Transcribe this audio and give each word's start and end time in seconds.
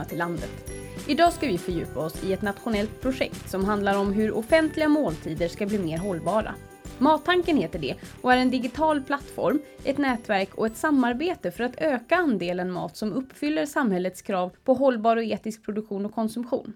Välkomna 0.00 0.04
till 0.04 0.18
landet. 0.18 0.72
Idag 1.08 1.32
ska 1.32 1.46
vi 1.46 1.58
fördjupa 1.58 2.00
oss 2.00 2.24
i 2.24 2.32
ett 2.32 2.42
nationellt 2.42 3.00
projekt 3.00 3.50
som 3.50 3.64
handlar 3.64 3.98
om 3.98 4.12
hur 4.12 4.32
offentliga 4.32 4.88
måltider 4.88 5.48
ska 5.48 5.66
bli 5.66 5.78
mer 5.78 5.98
hållbara. 5.98 6.54
Mattanken 6.98 7.56
heter 7.56 7.78
det 7.78 7.94
och 8.22 8.32
är 8.32 8.36
en 8.36 8.50
digital 8.50 9.02
plattform, 9.02 9.60
ett 9.84 9.98
nätverk 9.98 10.54
och 10.54 10.66
ett 10.66 10.76
samarbete 10.76 11.50
för 11.50 11.64
att 11.64 11.80
öka 11.80 12.16
andelen 12.16 12.72
mat 12.72 12.96
som 12.96 13.12
uppfyller 13.12 13.66
samhällets 13.66 14.22
krav 14.22 14.52
på 14.64 14.74
hållbar 14.74 15.16
och 15.16 15.24
etisk 15.24 15.64
produktion 15.64 16.06
och 16.06 16.14
konsumtion. 16.14 16.72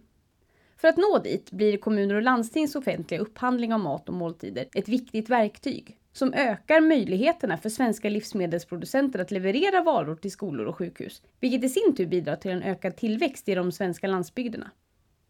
För 0.77 0.89
att 0.89 0.97
nå 0.97 1.19
dit 1.19 1.51
blir 1.51 1.77
kommuner 1.77 2.15
och 2.15 2.23
landstings 2.23 2.75
offentliga 2.75 3.21
upphandling 3.21 3.75
av 3.75 3.81
mat 3.81 4.09
och 4.09 4.15
måltider 4.15 4.67
ett 4.75 4.89
viktigt 4.89 5.29
verktyg 5.29 5.97
som 6.15 6.33
ökar 6.35 6.81
möjligheterna 6.81 7.57
för 7.57 7.69
svenska 7.69 8.09
livsmedelsproducenter 8.09 9.19
att 9.19 9.31
leverera 9.31 9.83
varor 9.83 10.17
till 10.17 10.31
skolor 10.31 10.67
och 10.67 10.77
sjukhus, 10.77 11.23
vilket 11.41 11.65
i 11.65 11.69
sin 11.69 11.95
tur 11.97 12.07
bidrar 12.07 12.37
till 12.37 12.51
en 12.51 12.63
ökad 12.63 12.97
tillväxt 12.97 13.49
i 13.49 13.55
de 13.55 13.73
svenska 13.73 14.07
landsbygderna. 14.07 14.71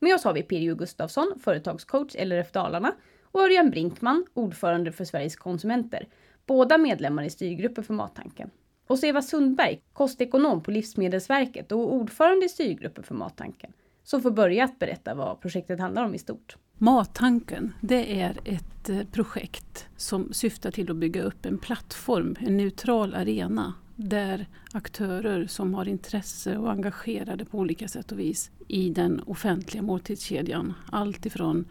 Med 0.01 0.15
oss 0.15 0.25
har 0.25 0.33
vi 0.33 0.43
Pirjo 0.43 0.75
Gustafsson, 0.75 1.35
företagscoach 1.41 2.15
LRF 2.15 2.53
Dalarna 2.53 2.93
och 3.23 3.41
Örjan 3.41 3.71
Brinkman, 3.71 4.27
ordförande 4.35 4.93
för 4.93 5.05
Sveriges 5.05 5.37
konsumenter, 5.37 6.09
båda 6.47 6.79
medlemmar 6.79 7.23
i 7.23 7.31
styrgruppen 7.31 7.85
för 7.85 7.95
Mattanken. 7.95 8.51
Och 8.87 8.99
så 8.99 9.07
Eva 9.07 9.23
Sundberg, 9.23 9.81
kostekonom 9.93 10.63
på 10.63 10.71
Livsmedelsverket 10.71 11.73
och 11.73 11.95
ordförande 11.95 12.47
i 12.47 12.49
styrgruppen 12.49 13.05
för 13.05 13.15
Mattanken, 13.15 13.73
som 14.03 14.23
får 14.23 14.31
börja 14.31 14.65
att 14.65 14.79
berätta 14.79 15.15
vad 15.15 15.41
projektet 15.41 15.81
handlar 15.81 16.05
om 16.05 16.15
i 16.15 16.19
stort. 16.19 16.57
Mattanken 16.79 17.73
det 17.81 18.21
är 18.21 18.39
ett 18.45 18.89
eh, 18.89 19.05
projekt 19.13 19.87
som 19.97 20.33
syftar 20.33 20.71
till 20.71 20.91
att 20.91 20.97
bygga 20.97 21.23
upp 21.23 21.47
en 21.47 21.59
plattform, 21.59 22.37
en 22.41 22.57
neutral 22.57 23.15
arena 23.15 23.75
där 23.97 24.47
aktörer 24.73 25.47
som 25.47 25.75
har 25.75 25.89
intresse 25.89 26.57
och 26.59 26.71
engagerade 26.71 27.45
på 27.45 27.59
olika 27.59 27.89
sätt 27.89 28.13
och 28.13 28.19
vis 28.19 28.51
i 28.69 28.91
den 28.91 29.21
offentliga 29.21 29.83
måltidskedjan, 29.83 30.75
allt 30.91 31.27
ifrån 31.27 31.65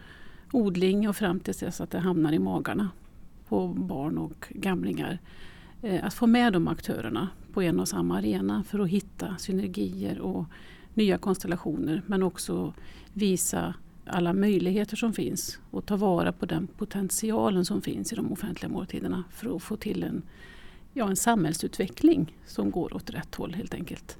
odling 0.52 1.10
och 1.10 1.16
fram 1.16 1.40
till 1.40 1.54
dess 1.54 1.82
att 1.82 1.92
det 1.92 2.00
hamnar 2.00 2.34
i 2.34 2.40
magarna 2.40 2.90
på 3.48 3.68
barn 3.68 4.18
och 4.18 4.48
gamlingar. 4.50 5.20
Eh, 5.82 6.06
att 6.06 6.14
få 6.14 6.28
med 6.28 6.54
de 6.54 6.68
aktörerna 6.68 7.30
på 7.54 7.62
en 7.62 7.80
och 7.80 7.88
samma 7.88 8.18
arena 8.18 8.64
för 8.64 8.80
att 8.80 8.90
hitta 8.90 9.38
synergier 9.38 10.20
och 10.20 10.46
nya 10.94 11.18
konstellationer 11.18 12.02
men 12.06 12.24
också 12.24 12.74
visa 13.14 13.74
alla 14.06 14.34
möjligheter 14.34 14.96
som 14.96 15.14
finns 15.14 15.60
och 15.72 15.86
ta 15.86 15.96
vara 15.96 16.32
på 16.32 16.46
den 16.46 16.68
potentialen 16.68 17.66
som 17.66 17.82
finns 17.82 18.14
i 18.14 18.16
de 18.16 18.32
offentliga 18.32 18.72
måltiderna 18.72 19.24
för 19.32 19.56
att 19.56 19.64
få 19.64 19.76
till 19.76 20.04
en, 20.04 20.22
ja, 20.94 21.10
en 21.10 21.16
samhällsutveckling 21.16 22.38
som 22.46 22.72
går 22.72 22.96
åt 22.96 23.10
rätt 23.10 23.36
håll 23.36 23.54
helt 23.54 23.74
enkelt. 23.74 24.18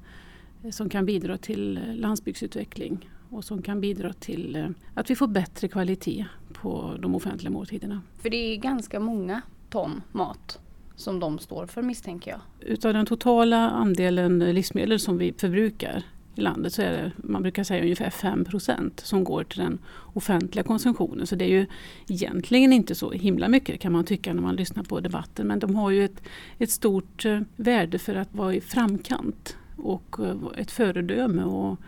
Eh, 0.64 0.70
som 0.70 0.88
kan 0.88 1.06
bidra 1.06 1.36
till 1.36 1.76
eh, 1.76 1.94
landsbygdsutveckling 1.94 3.10
och 3.30 3.44
som 3.44 3.62
kan 3.62 3.80
bidra 3.80 4.12
till 4.12 4.56
eh, 4.56 4.66
att 4.94 5.10
vi 5.10 5.16
får 5.16 5.26
bättre 5.26 5.68
kvalitet 5.68 6.26
på 6.52 6.96
de 7.00 7.14
offentliga 7.14 7.50
måltiderna. 7.50 8.02
För 8.22 8.30
det 8.30 8.36
är 8.36 8.56
ganska 8.56 9.00
många 9.00 9.42
ton 9.70 10.02
mat 10.12 10.58
som 10.96 11.20
de 11.20 11.38
står 11.38 11.66
för 11.66 11.82
misstänker 11.82 12.30
jag. 12.30 12.40
Utav 12.60 12.92
den 12.94 13.06
totala 13.06 13.70
andelen 13.70 14.38
livsmedel 14.38 15.00
som 15.00 15.18
vi 15.18 15.32
förbrukar 15.32 16.02
i 16.34 16.40
landet 16.40 16.72
så 16.72 16.82
är 16.82 16.92
det, 16.92 17.12
man 17.16 17.42
brukar 17.42 17.64
säga 17.64 17.82
ungefär 17.82 18.10
5% 18.10 18.90
som 19.02 19.24
går 19.24 19.44
till 19.44 19.58
den 19.58 19.78
offentliga 20.14 20.62
konsumtionen. 20.62 21.26
Så 21.26 21.36
det 21.36 21.44
är 21.44 21.48
ju 21.48 21.66
egentligen 22.08 22.72
inte 22.72 22.94
så 22.94 23.10
himla 23.10 23.48
mycket 23.48 23.80
kan 23.80 23.92
man 23.92 24.04
tycka 24.04 24.34
när 24.34 24.42
man 24.42 24.56
lyssnar 24.56 24.82
på 24.82 25.00
debatten. 25.00 25.46
Men 25.46 25.58
de 25.58 25.74
har 25.74 25.90
ju 25.90 26.04
ett, 26.04 26.22
ett 26.58 26.70
stort 26.70 27.24
eh, 27.24 27.40
värde 27.56 27.98
för 27.98 28.14
att 28.14 28.34
vara 28.34 28.54
i 28.54 28.60
framkant 28.60 29.56
och 29.76 30.16
eh, 30.20 30.36
ett 30.56 30.70
föredöme. 30.70 31.42
Och, 31.42 31.78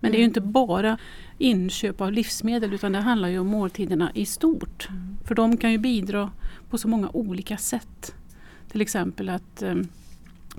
men 0.00 0.12
det 0.12 0.16
är 0.16 0.20
ju 0.20 0.24
inte 0.24 0.40
bara 0.40 0.98
inköp 1.38 2.00
av 2.00 2.12
livsmedel 2.12 2.74
utan 2.74 2.92
det 2.92 2.98
handlar 2.98 3.28
ju 3.28 3.38
om 3.38 3.46
måltiderna 3.46 4.10
i 4.14 4.26
stort. 4.26 4.88
Mm. 4.90 5.16
För 5.24 5.34
de 5.34 5.56
kan 5.56 5.72
ju 5.72 5.78
bidra 5.78 6.30
på 6.70 6.78
så 6.78 6.88
många 6.88 7.10
olika 7.12 7.56
sätt. 7.56 8.14
Till 8.68 8.80
exempel 8.80 9.28
att 9.28 9.62
eh, 9.62 9.74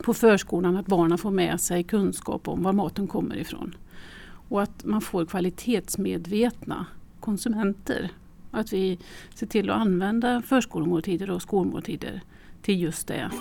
på 0.03 0.13
förskolan 0.13 0.77
att 0.77 0.85
barnen 0.85 1.17
får 1.17 1.31
med 1.31 1.61
sig 1.61 1.83
kunskap 1.83 2.47
om 2.47 2.63
var 2.63 2.73
maten 2.73 3.07
kommer 3.07 3.35
ifrån. 3.35 3.75
Och 4.49 4.61
att 4.61 4.85
man 4.85 5.01
får 5.01 5.25
kvalitetsmedvetna 5.25 6.85
konsumenter. 7.19 8.11
Att 8.51 8.73
vi 8.73 8.99
ser 9.35 9.47
till 9.47 9.69
att 9.69 9.77
använda 9.77 10.41
förskolemåltider 10.41 11.31
och 11.31 11.41
skolmåltider 11.41 12.21
till 12.61 12.81
just 12.81 13.07
det. 13.07 13.31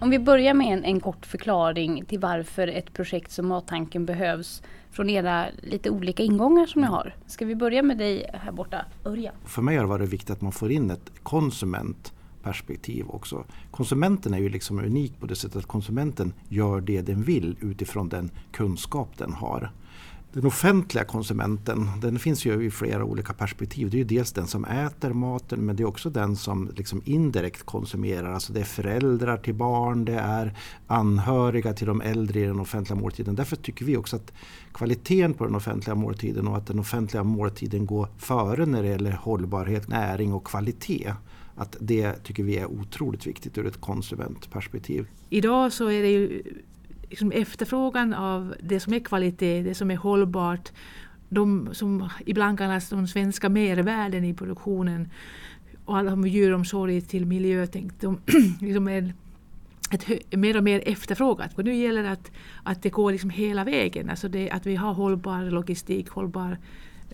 Om 0.00 0.10
vi 0.10 0.18
börjar 0.18 0.54
med 0.54 0.66
en, 0.72 0.84
en, 0.84 1.00
kort 1.00 1.26
förklaring 1.26 2.04
till 2.04 2.18
varför 2.18 2.68
ett 2.68 2.92
projekt 2.92 3.30
som 3.30 3.48
Mattanken 3.48 4.06
behövs 4.06 4.62
från 4.90 5.10
era 5.10 5.46
lite 5.62 5.90
olika 5.90 6.22
ingångar 6.22 6.66
som 6.66 6.80
ni 6.80 6.86
har. 6.86 7.14
Ska 7.26 7.44
vi 7.44 7.54
börja 7.54 7.82
med 7.82 7.98
dig 7.98 8.30
här 8.32 8.52
borta, 8.52 8.84
Örjan? 9.04 9.34
För 9.44 9.62
mig 9.62 9.76
har 9.76 9.82
det 9.82 9.88
varit 9.88 10.08
viktigt 10.08 10.30
att 10.30 10.40
man 10.40 10.52
får 10.52 10.72
in 10.72 10.90
ett 10.90 11.12
konsument 11.22 12.12
perspektiv 12.42 13.06
också. 13.08 13.44
Konsumenten 13.70 14.34
är 14.34 14.38
ju 14.38 14.48
liksom 14.48 14.78
unik 14.78 15.20
på 15.20 15.26
det 15.26 15.36
sättet 15.36 15.56
att 15.56 15.66
konsumenten 15.66 16.32
gör 16.48 16.80
det 16.80 17.02
den 17.02 17.22
vill 17.22 17.56
utifrån 17.60 18.08
den 18.08 18.30
kunskap 18.52 19.18
den 19.18 19.32
har. 19.32 19.70
Den 20.32 20.46
offentliga 20.46 21.04
konsumenten 21.04 21.88
den 22.00 22.18
finns 22.18 22.44
ju 22.44 22.64
i 22.64 22.70
flera 22.70 23.04
olika 23.04 23.32
perspektiv. 23.32 23.90
Det 23.90 23.96
är 23.96 23.98
ju 23.98 24.04
dels 24.04 24.32
den 24.32 24.46
som 24.46 24.64
äter 24.64 25.12
maten 25.12 25.66
men 25.66 25.76
det 25.76 25.82
är 25.82 25.86
också 25.88 26.10
den 26.10 26.36
som 26.36 26.70
liksom 26.76 27.02
indirekt 27.04 27.62
konsumerar. 27.62 28.32
Alltså 28.32 28.52
det 28.52 28.60
är 28.60 28.64
föräldrar 28.64 29.36
till 29.36 29.54
barn, 29.54 30.04
det 30.04 30.18
är 30.18 30.58
anhöriga 30.86 31.72
till 31.72 31.86
de 31.86 32.00
äldre 32.00 32.40
i 32.40 32.44
den 32.44 32.60
offentliga 32.60 33.00
måltiden. 33.00 33.34
Därför 33.34 33.56
tycker 33.56 33.84
vi 33.84 33.96
också 33.96 34.16
att 34.16 34.32
kvaliteten 34.72 35.34
på 35.34 35.44
den 35.44 35.54
offentliga 35.54 35.94
måltiden 35.94 36.48
och 36.48 36.56
att 36.56 36.66
den 36.66 36.78
offentliga 36.78 37.24
måltiden 37.24 37.86
går 37.86 38.08
före 38.18 38.66
när 38.66 38.82
det 38.82 38.88
gäller 38.88 39.12
hållbarhet, 39.12 39.88
näring 39.88 40.32
och 40.32 40.46
kvalitet 40.46 41.12
att 41.54 41.76
det 41.80 42.12
tycker 42.12 42.42
vi 42.42 42.56
är 42.56 42.66
otroligt 42.66 43.26
viktigt 43.26 43.58
ur 43.58 43.66
ett 43.66 43.80
konsumentperspektiv. 43.80 45.06
Idag 45.30 45.72
så 45.72 45.90
är 45.90 46.02
det 46.02 46.10
ju 46.10 46.42
liksom 47.10 47.32
efterfrågan 47.32 48.14
av 48.14 48.54
det 48.62 48.80
som 48.80 48.94
är 48.94 49.00
kvalitet, 49.00 49.62
det 49.62 49.74
som 49.74 49.90
är 49.90 49.96
hållbart, 49.96 50.72
de 51.28 51.68
som 51.72 52.08
ibland 52.26 52.58
kallas 52.58 52.88
de 52.88 53.08
svenska 53.08 53.48
mervärden 53.48 54.24
i 54.24 54.34
produktionen 54.34 55.08
och 55.84 55.98
alla 55.98 56.12
om 56.12 56.26
djuromsorg 56.26 57.00
till 57.00 57.26
miljötänk, 57.26 57.92
de 58.00 58.18
liksom 58.60 58.88
är 58.88 59.14
ett, 59.90 60.34
mer 60.36 60.56
och 60.56 60.64
mer 60.64 60.82
efterfrågat. 60.86 61.58
Och 61.58 61.64
nu 61.64 61.74
gäller 61.74 62.02
det 62.02 62.10
att, 62.10 62.30
att 62.62 62.82
det 62.82 62.90
går 62.90 63.12
liksom 63.12 63.30
hela 63.30 63.64
vägen, 63.64 64.10
alltså 64.10 64.28
det, 64.28 64.50
att 64.50 64.66
vi 64.66 64.76
har 64.76 64.92
hållbar 64.92 65.50
logistik, 65.50 66.08
hållbar 66.08 66.58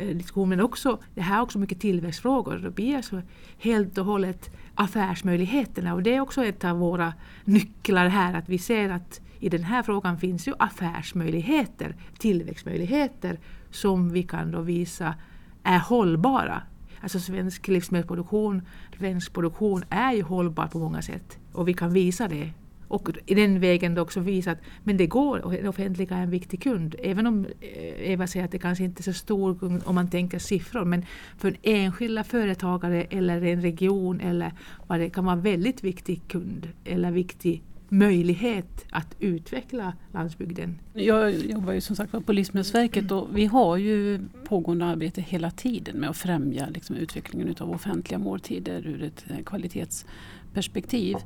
Eh, 0.00 0.16
diskussion 0.16 0.48
men 0.48 0.60
också, 0.60 0.98
det 1.14 1.20
här 1.20 1.38
är 1.38 1.42
också 1.42 1.58
mycket 1.58 1.80
tillväxtfrågor. 1.80 2.56
Det 2.56 2.70
blir 2.70 2.96
alltså 2.96 3.22
helt 3.58 3.98
och 3.98 4.04
hållet 4.04 4.50
affärsmöjligheterna 4.74 5.94
och 5.94 6.02
det 6.02 6.14
är 6.14 6.20
också 6.20 6.44
ett 6.44 6.64
av 6.64 6.78
våra 6.78 7.12
nycklar 7.44 8.08
här 8.08 8.34
att 8.34 8.48
vi 8.48 8.58
ser 8.58 8.88
att 8.88 9.20
i 9.38 9.48
den 9.48 9.64
här 9.64 9.82
frågan 9.82 10.18
finns 10.18 10.48
ju 10.48 10.54
affärsmöjligheter, 10.58 11.96
tillväxtmöjligheter 12.18 13.38
som 13.70 14.08
vi 14.08 14.22
kan 14.22 14.50
då 14.50 14.60
visa 14.60 15.14
är 15.62 15.78
hållbara. 15.78 16.62
Alltså 17.00 17.20
svensk 17.20 17.68
livsmedelsproduktion, 17.68 18.62
svensk 18.98 19.32
produktion 19.32 19.84
är 19.90 20.12
ju 20.12 20.22
hållbar 20.22 20.66
på 20.66 20.78
många 20.78 21.02
sätt 21.02 21.38
och 21.52 21.68
vi 21.68 21.74
kan 21.74 21.92
visa 21.92 22.28
det 22.28 22.52
och 22.88 23.08
i 23.26 23.34
den 23.34 23.60
vägen 23.60 23.94
då 23.94 24.02
också 24.02 24.20
visa 24.20 24.50
att 24.50 24.58
men 24.84 24.96
det 24.96 25.06
går 25.06 25.38
och 25.38 25.52
det 25.52 25.68
offentliga 25.68 26.16
är 26.16 26.22
en 26.22 26.30
viktig 26.30 26.62
kund. 26.62 26.94
Även 27.02 27.26
om 27.26 27.46
eh, 27.60 28.10
Eva 28.10 28.26
säger 28.26 28.44
att 28.44 28.52
det 28.52 28.58
kanske 28.58 28.84
inte 28.84 29.00
är 29.00 29.02
så 29.02 29.12
stor 29.12 29.54
kund 29.54 29.82
om 29.84 29.94
man 29.94 30.10
tänker 30.10 30.38
siffror. 30.38 30.84
Men 30.84 31.04
för 31.38 31.56
enskilda 31.62 32.24
företagare 32.24 33.02
eller 33.02 33.42
en 33.44 33.62
region 33.62 34.20
eller 34.20 34.52
vad 34.86 35.00
det 35.00 35.10
kan 35.10 35.24
vara 35.24 35.36
väldigt 35.36 35.84
viktig 35.84 36.20
kund 36.28 36.68
eller 36.84 37.10
viktig 37.10 37.62
möjlighet 37.88 38.84
att 38.90 39.16
utveckla 39.20 39.92
landsbygden. 40.12 40.78
Jag 40.92 41.34
jobbar 41.34 41.72
ju 41.72 41.80
som 41.80 41.96
sagt 41.96 42.26
på 42.26 42.32
Livsmedelsverket 42.32 43.12
och 43.12 43.28
vi 43.32 43.46
har 43.46 43.76
ju 43.76 44.20
pågående 44.44 44.84
arbete 44.84 45.20
hela 45.20 45.50
tiden 45.50 45.96
med 45.96 46.10
att 46.10 46.16
främja 46.16 46.68
liksom, 46.68 46.96
utvecklingen 46.96 47.54
av 47.58 47.70
offentliga 47.70 48.18
måltider 48.18 48.86
ur 48.86 49.02
ett 49.02 49.24
eh, 49.28 49.44
kvalitetsperspektiv. 49.44 51.16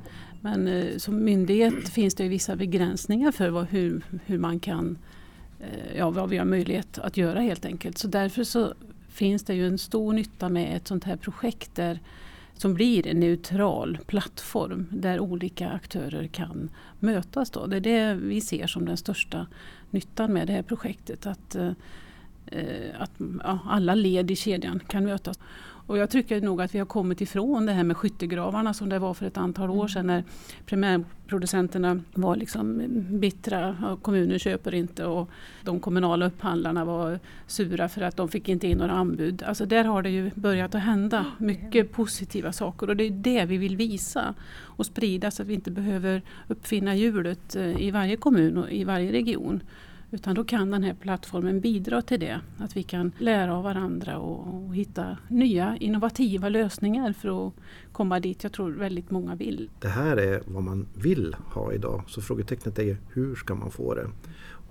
Men 0.41 0.67
eh, 0.67 0.97
som 0.97 1.23
myndighet 1.23 1.89
finns 1.89 2.15
det 2.15 2.27
vissa 2.27 2.55
begränsningar 2.55 3.31
för 3.31 3.49
vad, 3.49 3.65
hur, 3.65 4.01
hur 4.25 4.37
man 4.37 4.59
kan, 4.59 4.97
eh, 5.59 5.97
ja, 5.97 6.09
vad 6.09 6.29
vi 6.29 6.37
har 6.37 6.45
möjlighet 6.45 6.99
att 6.99 7.17
göra 7.17 7.39
helt 7.39 7.65
enkelt. 7.65 7.97
Så 7.97 8.07
därför 8.07 8.43
så 8.43 8.73
finns 9.09 9.43
det 9.43 9.53
ju 9.53 9.67
en 9.67 9.77
stor 9.77 10.13
nytta 10.13 10.49
med 10.49 10.77
ett 10.77 10.87
sånt 10.87 11.03
här 11.03 11.15
projekt 11.15 11.75
där 11.75 11.99
som 12.53 12.73
blir 12.73 13.07
en 13.07 13.19
neutral 13.19 13.97
plattform 14.05 14.87
där 14.91 15.19
olika 15.19 15.69
aktörer 15.69 16.27
kan 16.27 16.69
mötas. 16.99 17.49
Då. 17.49 17.65
Det 17.65 17.77
är 17.77 17.81
det 17.81 18.13
vi 18.13 18.41
ser 18.41 18.67
som 18.67 18.85
den 18.85 18.97
största 18.97 19.47
nyttan 19.89 20.33
med 20.33 20.47
det 20.47 20.53
här 20.53 20.63
projektet. 20.63 21.25
Att, 21.25 21.55
eh, 21.55 21.71
att 22.97 23.11
ja, 23.43 23.59
alla 23.65 23.95
led 23.95 24.31
i 24.31 24.35
kedjan 24.35 24.79
kan 24.87 25.05
mötas. 25.05 25.39
Och 25.87 25.97
jag 25.97 26.09
tycker 26.09 26.41
nog 26.41 26.61
att 26.61 26.75
vi 26.75 26.79
har 26.79 26.85
kommit 26.85 27.21
ifrån 27.21 27.65
det 27.65 27.71
här 27.71 27.83
med 27.83 27.97
skyttegravarna 27.97 28.73
som 28.73 28.89
det 28.89 28.99
var 28.99 29.13
för 29.13 29.25
ett 29.25 29.37
antal 29.37 29.69
år 29.69 29.87
sedan 29.87 30.07
när 30.07 30.23
primärproducenterna 30.65 32.01
var 32.13 32.35
liksom 32.35 32.81
bittra. 33.19 33.97
Kommunen 34.01 34.39
köper 34.39 34.73
inte 34.73 35.05
och 35.05 35.29
de 35.63 35.79
kommunala 35.79 36.25
upphandlarna 36.25 36.85
var 36.85 37.19
sura 37.47 37.89
för 37.89 38.01
att 38.01 38.17
de 38.17 38.29
fick 38.29 38.49
inte 38.49 38.67
in 38.67 38.77
några 38.77 38.93
anbud. 38.93 39.43
Alltså 39.43 39.65
där 39.65 39.83
har 39.83 40.01
det 40.01 40.09
ju 40.09 40.31
börjat 40.35 40.75
att 40.75 40.81
hända 40.81 41.25
mycket 41.37 41.91
positiva 41.91 42.51
saker 42.51 42.89
och 42.89 42.97
det 42.97 43.03
är 43.03 43.11
det 43.11 43.45
vi 43.45 43.57
vill 43.57 43.77
visa 43.77 44.33
och 44.59 44.85
sprida 44.85 45.31
så 45.31 45.41
att 45.41 45.47
vi 45.47 45.53
inte 45.53 45.71
behöver 45.71 46.21
uppfinna 46.47 46.95
hjulet 46.95 47.55
eh, 47.55 47.81
i 47.81 47.91
varje 47.91 48.17
kommun 48.17 48.57
och 48.57 48.71
i 48.71 48.83
varje 48.83 49.11
region. 49.11 49.63
Utan 50.13 50.35
då 50.35 50.43
kan 50.43 50.71
den 50.71 50.83
här 50.83 50.93
plattformen 50.93 51.59
bidra 51.59 52.01
till 52.01 52.19
det. 52.19 52.41
Att 52.57 52.77
vi 52.77 52.83
kan 52.83 53.11
lära 53.17 53.55
av 53.55 53.63
varandra 53.63 54.17
och, 54.17 54.65
och, 54.65 54.75
hitta 54.75 55.17
nya 55.27 55.77
innovativa 55.77 56.49
lösningar 56.49 57.13
för 57.13 57.47
att 57.47 57.53
komma 57.91 58.19
dit 58.19 58.43
jag 58.43 58.51
tror 58.51 58.71
väldigt 58.71 59.11
många 59.11 59.35
vill. 59.35 59.69
Det 59.79 59.87
här 59.87 60.17
är 60.17 60.41
vad 60.45 60.63
man 60.63 60.87
vill 60.93 61.35
ha 61.53 61.73
idag. 61.73 62.03
Så 62.07 62.21
frågetecknet 62.21 62.79
är 62.79 62.97
hur 63.13 63.35
ska 63.35 63.55
man 63.55 63.71
få 63.71 63.93
det? 63.93 64.07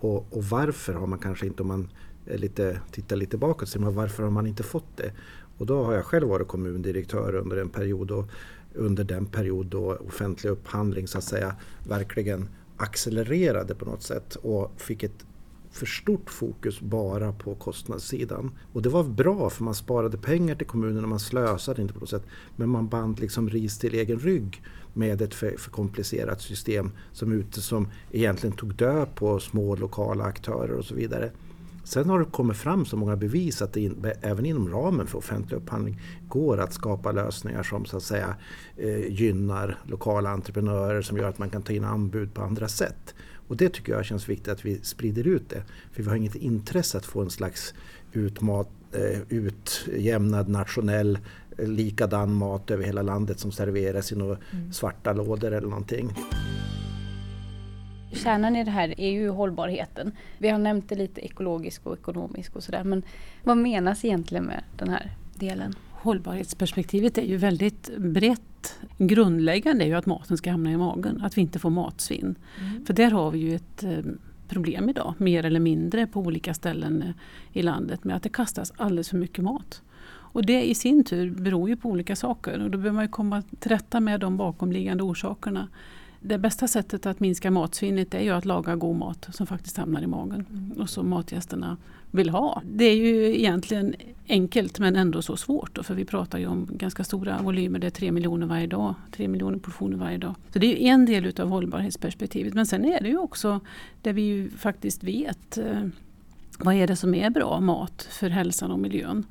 Och, 0.00 0.36
och 0.36 0.44
varför 0.44 0.94
har 0.94 1.06
man 1.06 1.18
kanske 1.18 1.46
inte, 1.46 1.62
om 1.62 1.68
man 1.68 1.88
lite, 2.26 2.80
tittar 2.90 3.16
lite 3.16 3.36
bakåt, 3.36 3.68
så 3.68 3.80
man 3.80 3.94
varför 3.94 4.22
har 4.22 4.30
man 4.30 4.46
inte 4.46 4.62
fått 4.62 4.96
det? 4.96 5.12
Och 5.58 5.66
då 5.66 5.84
har 5.84 5.94
jag 5.94 6.04
själv 6.04 6.28
varit 6.28 6.48
kommundirektör 6.48 7.34
under 7.34 7.56
en 7.56 7.68
period 7.68 8.10
och 8.10 8.30
under 8.74 9.04
den 9.04 9.26
period 9.26 9.66
då 9.66 9.96
offentlig 10.08 10.50
upphandling 10.50 11.08
så 11.08 11.18
att 11.18 11.24
säga 11.24 11.54
verkligen 11.88 12.48
accelererade 12.76 13.74
på 13.74 13.84
något 13.84 14.02
sätt 14.02 14.34
och 14.36 14.72
fick 14.80 15.02
ett 15.02 15.26
för 15.72 15.86
stort 15.86 16.30
fokus 16.30 16.80
bara 16.80 17.32
på 17.32 17.54
kostnadssidan. 17.54 18.50
Och 18.72 18.82
det 18.82 18.88
var 18.88 19.04
bra 19.04 19.50
för 19.50 19.64
man 19.64 19.74
sparade 19.74 20.18
pengar 20.18 20.54
till 20.54 20.66
kommunerna, 20.66 21.06
man 21.06 21.20
slösade 21.20 21.82
inte 21.82 21.94
på 21.94 22.00
något 22.00 22.10
sätt. 22.10 22.26
Men 22.56 22.68
man 22.68 22.88
band 22.88 23.20
liksom 23.20 23.48
ris 23.48 23.78
till 23.78 23.94
egen 23.94 24.18
rygg 24.18 24.62
med 24.92 25.22
ett 25.22 25.34
för, 25.34 25.56
för 25.58 25.70
komplicerat 25.70 26.40
system 26.40 26.90
som, 27.12 27.32
ute, 27.32 27.60
som 27.60 27.88
egentligen 28.10 28.56
tog 28.56 28.74
död 28.74 29.08
på 29.14 29.40
små 29.40 29.76
lokala 29.76 30.24
aktörer 30.24 30.72
och 30.72 30.84
så 30.84 30.94
vidare. 30.94 31.30
Sen 31.84 32.10
har 32.10 32.18
det 32.18 32.24
kommit 32.24 32.56
fram 32.56 32.84
så 32.84 32.96
många 32.96 33.16
bevis 33.16 33.62
att 33.62 33.72
det 33.72 33.80
in, 33.80 34.06
även 34.20 34.46
inom 34.46 34.68
ramen 34.70 35.06
för 35.06 35.18
offentlig 35.18 35.56
upphandling 35.56 36.00
går 36.28 36.60
att 36.60 36.72
skapa 36.72 37.12
lösningar 37.12 37.62
som 37.62 37.84
så 37.84 37.96
att 37.96 38.02
säga 38.02 38.34
eh, 38.76 39.12
gynnar 39.12 39.78
lokala 39.84 40.30
entreprenörer 40.30 41.02
som 41.02 41.16
gör 41.16 41.28
att 41.28 41.38
man 41.38 41.50
kan 41.50 41.62
ta 41.62 41.72
in 41.72 41.84
anbud 41.84 42.34
på 42.34 42.42
andra 42.42 42.68
sätt. 42.68 43.14
Och 43.48 43.56
det 43.56 43.68
tycker 43.68 43.92
jag 43.92 44.04
känns 44.04 44.28
viktigt 44.28 44.48
att 44.48 44.64
vi 44.64 44.80
sprider 44.82 45.26
ut 45.26 45.48
det. 45.48 45.62
För 45.92 46.02
vi 46.02 46.08
har 46.08 46.16
inget 46.16 46.34
intresse 46.34 46.98
att 46.98 47.06
få 47.06 47.20
en 47.20 47.30
slags 47.30 47.74
utmat, 48.12 48.68
eh, 48.92 49.20
utjämnad 49.28 50.48
nationell 50.48 51.18
eh, 51.58 51.68
likadan 51.68 52.34
mat 52.34 52.70
över 52.70 52.84
hela 52.84 53.02
landet 53.02 53.38
som 53.38 53.52
serveras 53.52 54.12
i 54.12 54.16
några 54.16 54.36
mm. 54.52 54.72
svarta 54.72 55.12
lådor 55.12 55.52
eller 55.52 55.68
någonting. 55.68 56.10
Kärnan 58.12 58.56
i 58.56 58.64
det 58.64 58.70
här 58.70 59.00
är 59.00 59.10
ju 59.10 59.28
hållbarheten. 59.28 60.12
Vi 60.38 60.48
har 60.48 60.58
nämnt 60.58 60.88
det 60.88 60.94
lite 60.94 61.20
ekologisk 61.20 61.86
och 61.86 61.94
ekonomisk 61.94 62.56
och 62.56 62.62
sådär. 62.62 62.84
Men 62.84 63.02
vad 63.44 63.56
menas 63.56 64.04
egentligen 64.04 64.44
med 64.44 64.64
den 64.78 64.88
här 64.88 65.16
delen? 65.34 65.74
Hållbarhetsperspektivet 65.90 67.18
är 67.18 67.22
ju 67.22 67.36
väldigt 67.36 67.96
brett. 67.98 68.40
Grundläggande 68.98 69.84
är 69.84 69.86
ju 69.86 69.94
att 69.94 70.06
maten 70.06 70.36
ska 70.36 70.50
hamna 70.50 70.72
i 70.72 70.76
magen, 70.76 71.20
att 71.22 71.38
vi 71.38 71.42
inte 71.42 71.58
får 71.58 71.70
matsvinn. 71.70 72.34
Mm. 72.60 72.84
För 72.84 72.94
där 72.94 73.10
har 73.10 73.30
vi 73.30 73.38
ju 73.38 73.54
ett 73.54 73.84
eh, 73.84 73.98
problem 74.48 74.88
idag, 74.88 75.14
mer 75.18 75.44
eller 75.44 75.60
mindre 75.60 76.06
på 76.06 76.20
olika 76.20 76.54
ställen 76.54 77.02
eh, 77.02 77.14
i 77.52 77.62
landet 77.62 78.04
med 78.04 78.16
att 78.16 78.22
det 78.22 78.28
kastas 78.28 78.72
alldeles 78.76 79.08
för 79.08 79.16
mycket 79.16 79.44
mat. 79.44 79.82
Och 80.32 80.46
det 80.46 80.62
i 80.62 80.74
sin 80.74 81.04
tur 81.04 81.30
beror 81.30 81.68
ju 81.68 81.76
på 81.76 81.88
olika 81.88 82.16
saker 82.16 82.60
och 82.60 82.70
då 82.70 82.78
behöver 82.78 82.96
man 82.96 83.08
komma 83.08 83.42
till 83.58 83.70
rätta 83.70 84.00
med 84.00 84.20
de 84.20 84.36
bakomliggande 84.36 85.02
orsakerna 85.02 85.68
det 86.22 86.38
bästa 86.38 86.68
sättet 86.68 87.06
att 87.06 87.20
minska 87.20 87.50
matsvinnet 87.50 88.14
är 88.14 88.20
ju 88.20 88.30
att 88.30 88.44
laga 88.44 88.76
god 88.76 88.96
mat 88.96 89.28
som 89.32 89.46
faktiskt 89.46 89.76
hamnar 89.76 90.02
i 90.02 90.06
magen 90.06 90.46
mm. 90.50 90.72
och 90.80 90.90
som 90.90 91.08
matgästerna 91.08 91.76
vill 92.10 92.28
ha. 92.28 92.62
Det 92.64 92.84
är 92.84 92.96
ju 92.96 93.38
egentligen 93.38 93.94
enkelt 94.28 94.78
men 94.78 94.96
ändå 94.96 95.22
så 95.22 95.36
svårt 95.36 95.74
då, 95.74 95.82
för 95.82 95.94
vi 95.94 96.04
pratar 96.04 96.38
ju 96.38 96.46
om 96.46 96.68
ganska 96.70 97.04
stora 97.04 97.42
volymer, 97.42 97.78
det 97.78 97.86
är 97.86 97.90
tre 97.90 98.12
miljoner 98.12 98.46
varje 98.46 98.66
dag, 98.66 98.94
tre 99.10 99.28
miljoner 99.28 99.58
portioner 99.58 99.96
varje 99.96 100.18
dag. 100.18 100.34
Så 100.52 100.58
det 100.58 100.66
är 100.66 100.82
ju 100.82 100.88
en 100.88 101.06
del 101.06 101.26
utav 101.26 101.48
hållbarhetsperspektivet 101.48 102.54
men 102.54 102.66
sen 102.66 102.84
är 102.84 103.00
det 103.00 103.08
ju 103.08 103.18
också 103.18 103.60
det 104.02 104.12
vi 104.12 104.22
ju 104.22 104.50
faktiskt 104.50 105.04
vet 105.04 105.58
eh, 105.58 105.82
vad 106.58 106.74
är 106.74 106.86
det 106.86 106.96
som 106.96 107.14
är 107.14 107.30
bra 107.30 107.60
mat 107.60 108.08
för 108.10 108.28
hälsan 108.28 108.70
och 108.70 108.78
miljön? 108.78 109.26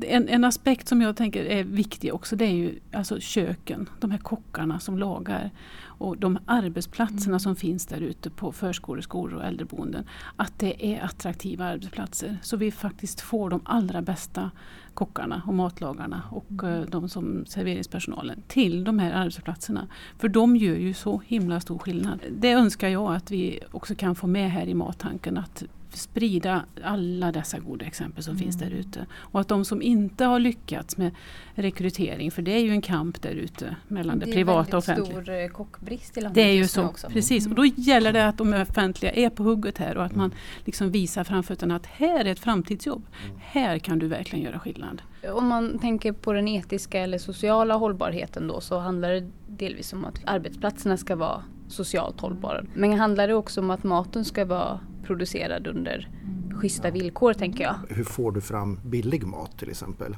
En, 0.00 0.28
en, 0.28 0.44
aspekt 0.44 0.88
som 0.88 1.02
jag 1.02 1.16
tänker 1.16 1.44
är 1.44 1.64
viktig 1.64 2.14
också 2.14 2.36
det 2.36 2.44
är 2.44 2.54
ju 2.54 2.78
alltså 2.92 3.20
köken, 3.20 3.88
de 4.00 4.10
här 4.10 4.18
kockarna 4.18 4.80
som 4.80 4.98
lagar 4.98 5.50
och 5.98 6.18
de 6.18 6.38
arbetsplatserna 6.46 7.26
mm. 7.26 7.40
som 7.40 7.56
finns 7.56 7.86
där 7.86 8.00
ute 8.00 8.30
på 8.30 8.52
förskolor, 8.52 9.00
skolor 9.00 9.38
och 9.38 9.44
äldreboenden. 9.44 10.04
Att 10.36 10.58
det 10.58 10.94
är 10.94 11.04
attraktiva 11.04 11.64
arbetsplatser 11.64 12.38
så 12.42 12.56
vi 12.56 12.70
faktiskt 12.70 13.20
får 13.20 13.50
de 13.50 13.60
allra 13.64 14.02
bästa 14.02 14.50
kockarna 14.94 15.42
och 15.46 15.54
matlagarna 15.54 16.22
och 16.30 16.50
mm. 16.50 16.66
Eh, 16.66 16.88
de 16.88 17.08
som 17.08 17.46
serveringspersonalen 17.46 18.42
till 18.48 18.84
de 18.84 18.98
här 18.98 19.12
arbetsplatserna. 19.12 19.88
För 20.18 20.28
de 20.28 20.56
gör 20.56 20.76
ju 20.76 20.94
så 20.94 21.22
himla 21.26 21.60
stor 21.60 21.78
skillnad. 21.78 22.20
Det 22.30 22.52
önskar 22.52 22.88
jag 22.88 23.14
att 23.14 23.30
vi 23.30 23.60
också 23.72 23.94
kan 23.94 24.14
få 24.14 24.26
med 24.26 24.50
här 24.50 24.66
i 24.66 24.74
mattanken 24.74 25.38
att 25.38 25.64
sprida 25.96 26.64
alla 26.84 27.32
dessa 27.32 27.58
goda 27.58 27.84
exempel 27.84 28.22
som 28.22 28.30
mm. 28.30 28.42
finns 28.42 28.56
där 28.56 28.70
ute. 28.70 29.06
Och 29.14 29.40
att 29.40 29.48
de 29.48 29.64
som 29.64 29.82
inte 29.82 30.24
har 30.24 30.38
lyckats 30.38 30.96
med 30.96 31.14
rekrytering, 31.54 32.30
för 32.30 32.42
det 32.42 32.52
är 32.52 32.58
ju 32.58 32.70
en 32.70 32.82
kamp 32.82 33.22
där 33.22 33.30
ute 33.30 33.76
mellan 33.88 34.18
det, 34.18 34.26
det 34.26 34.32
privata 34.32 34.76
och 34.76 34.82
offentliga. 34.82 35.06
Det 35.06 35.12
är 35.12 35.14
väldigt 35.14 35.52
stor 35.52 35.62
eh, 35.62 35.66
kockbrist 35.66 36.18
i 36.18 36.20
landet 36.20 36.34
Det 36.34 36.50
är 36.50 36.52
ju 36.52 36.68
så, 36.68 36.84
också. 36.84 37.08
precis. 37.08 37.46
Mm. 37.46 37.52
Och 37.52 37.56
då 37.56 37.66
gäller 37.76 38.12
det 38.12 38.28
att 38.28 38.38
de 38.38 38.52
offentliga 38.54 39.12
är 39.12 39.30
på 39.30 39.42
hugget 39.42 39.78
här 39.78 39.96
och 39.96 40.04
att 40.04 40.14
man 40.14 40.34
liksom 40.64 40.90
visar 40.90 41.24
framfötterna 41.24 41.76
att 41.76 41.86
här 41.86 42.24
är 42.24 42.32
ett 42.32 42.40
framtidsjobb. 42.40 43.06
Mm. 43.24 43.36
Här 43.42 43.78
kan 43.78 43.98
du 43.98 44.08
verkligen 44.08 44.44
göra 44.44 44.58
skillnad. 44.58 45.02
Om 45.32 45.46
man 45.46 45.78
tänker 45.78 46.12
på 46.12 46.32
den 46.32 46.48
etiska 46.48 47.00
eller 47.00 47.18
sociala 47.18 47.74
hållbarheten 47.74 48.48
då 48.48 48.60
så 48.60 48.78
handlar 48.78 49.10
det 49.10 49.30
delvis 49.46 49.92
om 49.92 50.04
att 50.04 50.20
arbetsplatserna 50.24 50.96
ska 50.96 51.16
vara 51.16 51.42
socialt 51.68 52.20
hållbara. 52.20 52.64
Men 52.74 52.92
handlar 52.92 53.28
det 53.28 53.34
också 53.34 53.60
om 53.60 53.70
att 53.70 53.84
maten 53.84 54.24
ska 54.24 54.44
vara 54.44 54.80
producerad 55.04 55.66
under 55.66 56.10
schyssta 56.56 56.90
villkor 56.90 57.32
tänker 57.32 57.64
jag. 57.64 57.74
Hur 57.88 58.04
får 58.04 58.32
du 58.32 58.40
fram 58.40 58.80
billig 58.84 59.26
mat 59.26 59.58
till 59.58 59.70
exempel? 59.70 60.16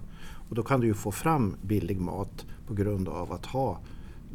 Och 0.49 0.55
då 0.55 0.63
kan 0.63 0.81
du 0.81 0.87
ju 0.87 0.95
få 0.95 1.13
fram 1.13 1.57
billig 1.63 2.01
mat 2.01 2.47
på 2.67 2.75
grund 2.75 3.09
av 3.09 3.33
att 3.33 3.47
ha 3.47 3.79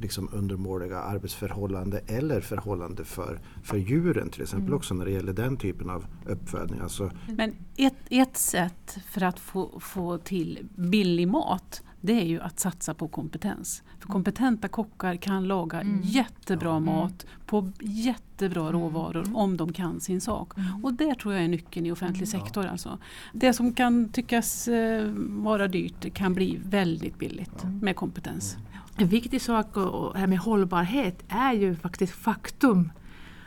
liksom 0.01 0.29
undermåliga 0.33 0.99
arbetsförhållanden 0.99 2.01
eller 2.07 2.41
förhållande 2.41 3.05
för, 3.05 3.39
för 3.63 3.77
djuren 3.77 4.29
till 4.29 4.41
exempel 4.41 4.67
mm. 4.67 4.77
också 4.77 4.93
när 4.93 5.05
det 5.05 5.11
gäller 5.11 5.33
den 5.33 5.57
typen 5.57 5.89
av 5.89 6.05
uppfödning. 6.25 6.79
Alltså. 6.79 7.11
Men 7.27 7.55
ett, 7.77 7.95
ett 8.09 8.37
sätt 8.37 8.97
för 9.09 9.23
att 9.23 9.39
få, 9.39 9.79
få 9.79 10.17
till 10.17 10.67
billig 10.75 11.27
mat 11.27 11.81
det 12.05 12.21
är 12.21 12.25
ju 12.25 12.41
att 12.41 12.59
satsa 12.59 12.93
på 12.93 13.07
kompetens. 13.07 13.83
För 13.99 14.07
kompetenta 14.07 14.67
kockar 14.67 15.15
kan 15.15 15.47
laga 15.47 15.81
mm. 15.81 16.01
jättebra 16.03 16.71
mm. 16.71 16.85
mat 16.85 17.25
på 17.45 17.71
jättebra 17.81 18.61
mm. 18.61 18.73
råvaror 18.73 19.31
om 19.33 19.57
de 19.57 19.73
kan 19.73 19.99
sin 19.99 20.21
sak. 20.21 20.57
Mm. 20.57 20.85
Och 20.85 20.93
det 20.93 21.15
tror 21.15 21.33
jag 21.33 21.43
är 21.43 21.47
nyckeln 21.47 21.85
i 21.85 21.91
offentlig 21.91 22.27
mm. 22.27 22.41
sektor. 22.41 22.65
Alltså. 22.65 22.97
Det 23.33 23.53
som 23.53 23.73
kan 23.73 24.09
tyckas 24.09 24.67
eh, 24.67 25.11
vara 25.17 25.67
dyrt 25.67 26.13
kan 26.13 26.33
bli 26.33 26.59
väldigt 26.65 27.19
billigt 27.19 27.63
med 27.81 27.95
kompetens. 27.95 28.57
En 28.97 29.07
viktig 29.07 29.41
sak 29.41 29.77
och 29.77 30.17
här 30.17 30.27
med 30.27 30.39
hållbarhet 30.39 31.23
är 31.27 31.53
ju 31.53 31.75
faktiskt 31.75 32.13
faktum 32.13 32.91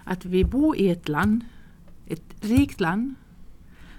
att 0.05 0.25
vi 0.25 0.45
bor 0.45 0.77
i 0.77 0.91
ett 0.91 1.09
land, 1.09 1.45
ett 2.07 2.45
rikt 2.45 2.81
land 2.81 3.15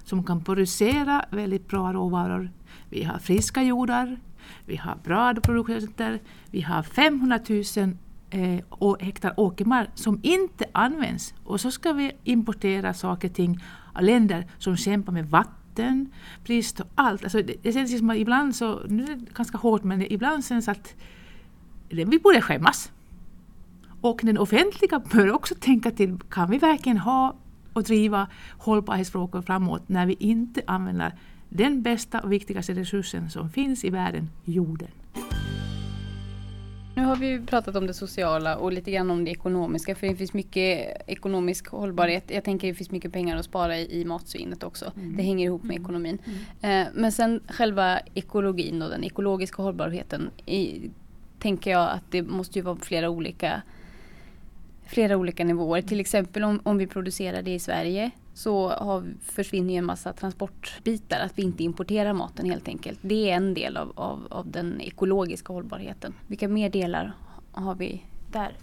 som 0.04 0.24
kan 0.24 0.44
producera 0.44 1.26
väldigt 1.30 1.68
bra 1.68 1.94
råvaror. 1.94 2.52
Vi 2.90 3.04
har 3.04 3.20
friska 3.20 3.64
jordar, 3.64 4.18
vi 4.66 4.76
har 4.76 4.98
bra 5.04 5.34
produkter, 5.34 6.20
vi 6.52 6.62
har 6.62 6.84
500 6.84 7.40
000 7.50 7.98
eh, 8.30 8.96
hektar 9.00 9.34
åkermark 9.40 9.90
som 9.96 10.20
inte 10.24 10.66
används. 10.72 11.34
Och 11.44 11.62
så 11.62 11.72
ska 11.72 11.94
vi 11.94 12.12
importera 12.24 12.94
saker 12.94 13.30
och 13.30 13.36
ting 13.36 13.64
av 13.94 14.04
länder 14.04 14.46
som 14.58 14.78
kämpar 14.78 15.14
med 15.14 15.30
vatten, 15.30 16.10
brist 16.44 16.80
och 16.80 16.88
allt. 16.96 17.24
Alltså 17.24 17.42
det, 17.42 17.56
det 17.62 17.74
känns 17.74 17.98
som 17.98 18.10
att 18.10 18.18
ibland 18.18 18.56
så, 18.56 18.80
nu 18.88 19.04
är 19.04 19.16
det 19.16 19.34
ganska 19.34 19.58
hårt, 19.58 19.84
men 19.84 20.12
ibland 20.14 20.46
känns 20.46 20.68
att 20.68 20.96
vi 21.90 22.20
borde 22.20 22.42
skämmas. 22.42 22.92
Och 24.02 24.20
den 24.24 24.38
offentliga 24.38 25.00
bör 25.00 25.32
också 25.32 25.56
tänka 25.60 25.92
till, 25.92 26.20
kan 26.30 26.50
vi 26.50 26.58
verkligen 26.58 26.98
ha 26.98 27.36
och 27.74 27.84
driva 27.84 28.28
hållbarhetsfrågor 28.58 29.42
framåt 29.42 29.90
när 29.90 30.06
vi 30.06 30.14
inte 30.20 30.62
använder 30.68 31.14
den 31.50 31.82
bästa 31.82 32.20
och 32.20 32.32
viktigaste 32.32 32.74
resursen 32.74 33.30
som 33.30 33.50
finns 33.50 33.86
i 33.86 33.90
världen, 33.90 34.30
jorden. 34.46 34.90
Nu 36.96 37.06
har 37.06 37.16
vi 37.16 37.40
pratat 37.46 37.76
om 37.76 37.88
det 37.88 37.94
sociala 37.94 38.58
och 38.58 38.72
lite 38.72 38.92
grann 38.92 39.12
om 39.12 39.26
det 39.26 39.32
ekonomiska 39.32 39.96
för 39.96 40.08
det 40.08 40.16
finns 40.16 40.34
mycket 40.34 40.98
ekonomisk 41.08 41.68
hållbarhet. 41.68 42.24
Jag 42.28 42.44
tänker 42.44 42.68
det 42.68 42.74
finns 42.74 42.92
mycket 42.92 43.14
pengar 43.14 43.38
att 43.38 43.46
spara 43.46 43.78
i, 43.78 44.02
i 44.02 44.06
matsvinnet 44.06 44.64
också. 44.64 44.92
Mm. 44.96 45.18
Det 45.18 45.24
hänger 45.24 45.46
ihop 45.46 45.64
med 45.64 45.76
mm. 45.76 45.84
ekonomin. 45.84 46.18
Mm. 46.62 46.88
Eh, 46.88 46.94
men 46.94 47.12
sen 47.12 47.40
själva 47.48 48.00
ekologin 48.14 48.82
och 48.82 48.90
den 48.90 49.04
ekologiska 49.04 49.62
hållbarheten 49.62 50.30
i, 50.46 50.90
tänker 51.40 51.72
jag 51.72 51.90
att 51.90 52.04
det 52.10 52.24
måste 52.24 52.60
ju 52.60 52.64
vara 52.64 52.78
flera 52.82 53.10
olika 53.10 53.62
flera 54.86 55.18
olika 55.18 55.44
nivåer. 55.44 55.82
Till 55.82 56.00
exempel 56.00 56.44
om, 56.44 56.60
om 56.64 56.78
vi 56.78 56.88
producerar 56.88 57.42
det 57.42 57.54
i 57.54 57.60
Sverige 57.60 58.12
så 58.38 58.70
har, 58.70 59.04
försvinner 59.22 59.74
ju 59.74 59.78
en 59.78 59.86
massa 59.86 60.14
transportbitar, 60.14 61.20
att 61.20 61.32
vi 61.36 61.44
inte 61.44 61.64
importerar 61.64 62.14
maten 62.14 62.46
helt 62.46 62.68
enkelt. 62.68 63.00
Det 63.02 63.32
är 63.32 63.36
en 63.36 63.54
del 63.54 63.78
av, 63.78 63.92
av, 63.96 64.28
av 64.30 64.52
den 64.52 64.82
ekologiska 64.82 65.54
hållbarheten. 65.54 66.14
Vilka 66.28 66.48
mer 66.48 66.70
delar 66.70 67.14
har 67.52 67.76
vi 67.76 68.04
där? 68.32 68.58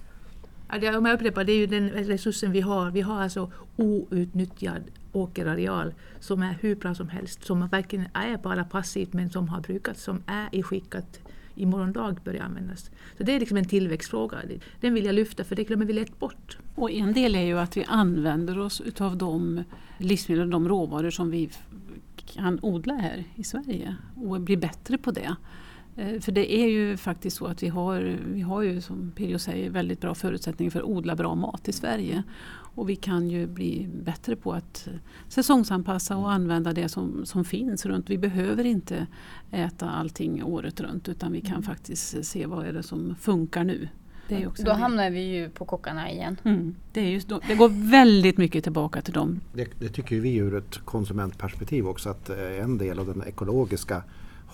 Ja, 0.81 0.99
om 0.99 1.07
jag 1.07 1.15
upprepar, 1.15 1.45
det 1.45 1.53
är 1.53 1.57
ju 1.57 1.67
den 1.67 1.91
resursen 1.91 2.53
vi 2.53 2.61
har. 2.61 2.91
Vi 2.91 3.01
har 3.01 3.23
alltså 3.23 3.53
outnyttjad 3.77 4.83
åkerareal 5.13 5.95
som 6.21 6.43
är 6.43 6.59
hur 6.61 6.77
bra 6.77 6.95
som 6.95 7.09
helst, 7.09 7.45
som 7.45 7.69
verkligen 7.69 8.07
är 8.15 8.37
bara 8.37 8.65
passivt 8.65 9.13
men 9.13 9.31
som 9.31 9.49
har 9.49 9.61
brukats, 9.61 10.03
som 10.03 10.23
är 10.27 10.49
i 10.53 10.63
skick 10.63 10.95
att 10.95 11.21
i 11.55 11.67
morgondag 11.67 12.17
börjar 12.25 12.45
användas. 12.45 12.91
Så 13.19 13.23
det 13.23 13.33
är 13.33 13.41
liksom 13.41 13.57
en 13.57 13.65
tillväxtfråga. 13.65 14.39
Den 14.81 14.95
vill 14.95 15.05
jag 15.05 15.15
lyfta 15.15 15.45
för 15.45 15.57
det 15.57 15.65
glömmer 15.65 15.85
vi 15.85 15.93
lätt 15.93 16.19
bort. 16.19 16.59
Och 16.75 16.91
en 16.91 17.13
del 17.13 17.35
är 17.35 17.43
ju 17.43 17.59
att 17.59 17.77
vi 17.77 17.85
använder 17.85 18.59
oss 18.59 18.81
utav 18.81 19.17
de 19.17 19.65
livsmedel 19.99 20.45
och 20.45 20.51
de 20.51 20.69
råvaror 20.69 21.11
som 21.11 21.31
vi 21.31 21.51
kan 22.17 22.59
odla 22.63 22.95
här 22.95 23.25
i 23.35 23.45
Sverige 23.45 23.97
och 24.17 24.41
bli 24.41 24.57
bättre 24.57 24.99
på 24.99 25.11
det. 25.11 25.37
Eh, 25.97 26.21
för 26.21 26.33
det 26.33 26.55
är 26.55 26.67
ju 26.67 26.97
faktiskt 26.97 27.37
så 27.37 27.47
att 27.47 27.63
vi 27.63 27.69
har, 27.69 28.19
vi 28.33 28.41
har 28.41 28.63
ju 28.63 28.81
som 28.81 29.13
Pirjo 29.17 29.39
säger 29.39 29.71
väldigt 29.71 30.01
bra 30.01 30.15
förutsättningar 30.15 30.71
för 30.71 30.81
att 30.81 30.87
odla 30.87 31.17
bra 31.17 31.35
mat 31.35 31.69
i 31.69 31.73
Sverige. 31.73 32.23
Och 32.75 32.89
vi 32.89 32.97
kan 32.97 33.31
ju 33.31 33.47
bli 33.47 33.89
bättre 34.05 34.37
på 34.37 34.53
att 34.53 34.89
säsongsanpassa 35.29 36.17
och 36.17 36.33
använda 36.33 36.73
det 36.73 36.89
som, 36.89 37.27
som 37.27 37.45
finns 37.45 37.87
runt. 37.87 38.11
Vi 38.11 38.19
behöver 38.19 38.65
inte 38.65 39.07
äta 39.51 39.91
allting 39.91 40.45
året 40.45 40.81
runt 40.81 41.09
utan 41.09 41.33
vi 41.33 41.41
kan 41.41 41.51
mm. 41.51 41.63
faktiskt 41.63 42.25
se 42.25 42.47
vad 42.47 42.67
är 42.67 42.73
det 42.73 42.83
som 42.83 43.15
funkar 43.21 43.65
nu. 43.65 43.89
Då 44.59 44.73
hamnar 44.73 45.11
vi 45.11 45.21
ju 45.21 45.51
på 45.51 45.65
kockarna 45.65 46.11
igen. 46.11 46.37
Mm. 46.45 46.75
Det, 46.93 47.01
är 47.01 47.11
just, 47.11 47.29
det 47.49 47.55
går 47.55 47.91
väldigt 47.91 48.39
mycket 48.39 48.65
tillbaka 48.65 49.03
till 49.03 49.13
dem. 49.13 49.41
Det, 49.53 49.69
det 49.79 49.89
tycker 49.89 50.21
vi 50.21 50.37
ur 50.37 50.57
ett 50.57 50.79
konsumentperspektiv 50.85 51.87
också 51.87 52.09
att 52.09 52.31
eh, 52.31 52.63
en 52.63 52.79
del 52.79 52.99
av 52.99 53.07
den 53.07 53.23
ekologiska 53.29 54.03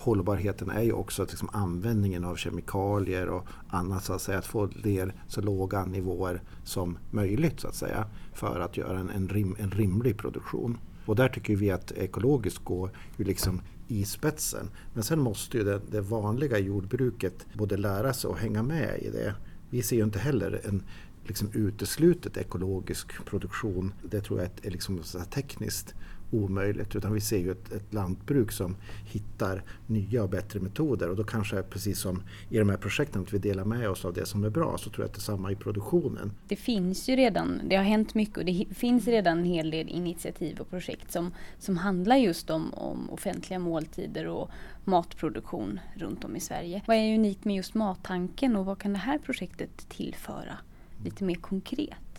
hållbarheten 0.01 0.69
är 0.69 0.81
ju 0.81 0.91
också 0.91 1.23
att 1.23 1.29
liksom 1.29 1.49
användningen 1.53 2.25
av 2.25 2.35
kemikalier 2.35 3.29
och 3.29 3.47
annat 3.69 4.03
så 4.03 4.13
att 4.13 4.21
säga. 4.21 4.37
Att 4.37 4.45
få 4.45 4.69
ner 4.83 5.13
så 5.27 5.41
låga 5.41 5.85
nivåer 5.85 6.41
som 6.63 6.97
möjligt 7.11 7.59
så 7.59 7.67
att 7.67 7.75
säga. 7.75 8.05
För 8.33 8.59
att 8.59 8.77
göra 8.77 8.99
en, 8.99 9.09
en, 9.09 9.29
rim, 9.29 9.55
en 9.59 9.71
rimlig 9.71 10.17
produktion. 10.17 10.77
Och 11.05 11.15
där 11.15 11.29
tycker 11.29 11.55
vi 11.55 11.71
att 11.71 11.91
ekologiskt 11.91 12.63
går 12.63 12.91
ju 13.17 13.25
liksom 13.25 13.61
i 13.87 14.05
spetsen. 14.05 14.69
Men 14.93 15.03
sen 15.03 15.19
måste 15.19 15.57
ju 15.57 15.63
det, 15.63 15.81
det 15.91 16.01
vanliga 16.01 16.59
jordbruket 16.59 17.45
både 17.53 17.77
lära 17.77 18.13
sig 18.13 18.29
och 18.29 18.37
hänga 18.37 18.63
med 18.63 18.99
i 19.01 19.09
det. 19.09 19.35
Vi 19.69 19.81
ser 19.81 19.95
ju 19.95 20.03
inte 20.03 20.19
heller 20.19 20.61
en 20.63 20.83
liksom 21.23 21.49
uteslutet 21.53 22.37
ekologisk 22.37 23.25
produktion. 23.25 23.93
Det 24.03 24.21
tror 24.21 24.39
jag 24.39 24.49
är 24.61 24.71
liksom 24.71 25.03
så 25.03 25.19
tekniskt 25.19 25.93
omöjligt 26.31 26.95
utan 26.95 27.13
vi 27.13 27.21
ser 27.21 27.37
ju 27.37 27.51
ett, 27.51 27.71
ett, 27.71 27.93
lantbruk 27.93 28.51
som 28.51 28.75
hittar 29.05 29.63
nya 29.87 30.23
och 30.23 30.29
bättre 30.29 30.59
metoder 30.59 31.09
och 31.09 31.15
då 31.15 31.23
kanske 31.23 31.63
precis 31.63 31.99
som 31.99 32.23
i 32.49 32.57
de 32.57 32.69
här 32.69 32.77
projekten 32.77 33.21
att 33.21 33.33
vi 33.33 33.37
delar 33.37 33.65
med 33.65 33.89
oss 33.89 34.05
av 34.05 34.13
det 34.13 34.25
som 34.25 34.43
är 34.43 34.49
bra 34.49 34.77
så 34.77 34.89
tror 34.89 35.03
jag 35.03 35.05
att 35.05 35.13
det 35.13 35.17
är 35.17 35.21
samma 35.21 35.51
i 35.51 35.55
produktionen. 35.55 36.31
Det 36.47 36.55
finns 36.55 37.09
ju 37.09 37.15
redan, 37.15 37.61
det 37.69 37.75
har 37.75 37.83
hänt 37.83 38.15
mycket 38.15 38.37
och 38.37 38.45
det 38.45 38.65
finns 38.75 39.07
redan 39.07 39.37
en 39.37 39.45
hel 39.45 39.71
del 39.71 39.89
initiativ 39.89 40.59
och 40.59 40.69
projekt 40.69 41.11
som, 41.11 41.33
som 41.59 41.77
handlar 41.77 42.15
just 42.15 42.49
om, 42.49 42.73
om 42.73 43.09
offentliga 43.09 43.59
måltider 43.59 44.27
och 44.27 44.49
matproduktion 44.83 45.79
runt 45.95 46.23
om 46.23 46.35
i 46.35 46.39
Sverige. 46.39 46.81
Vad 46.87 46.97
är 46.97 47.15
unikt 47.15 47.45
med 47.45 47.55
just 47.55 47.73
mattanken 47.73 48.55
och 48.55 48.65
vad 48.65 48.79
kan 48.79 48.93
det 48.93 48.99
här 48.99 49.17
projektet 49.17 49.89
tillföra 49.89 50.57
lite 51.03 51.23
mer 51.23 51.35
konkret? 51.35 52.10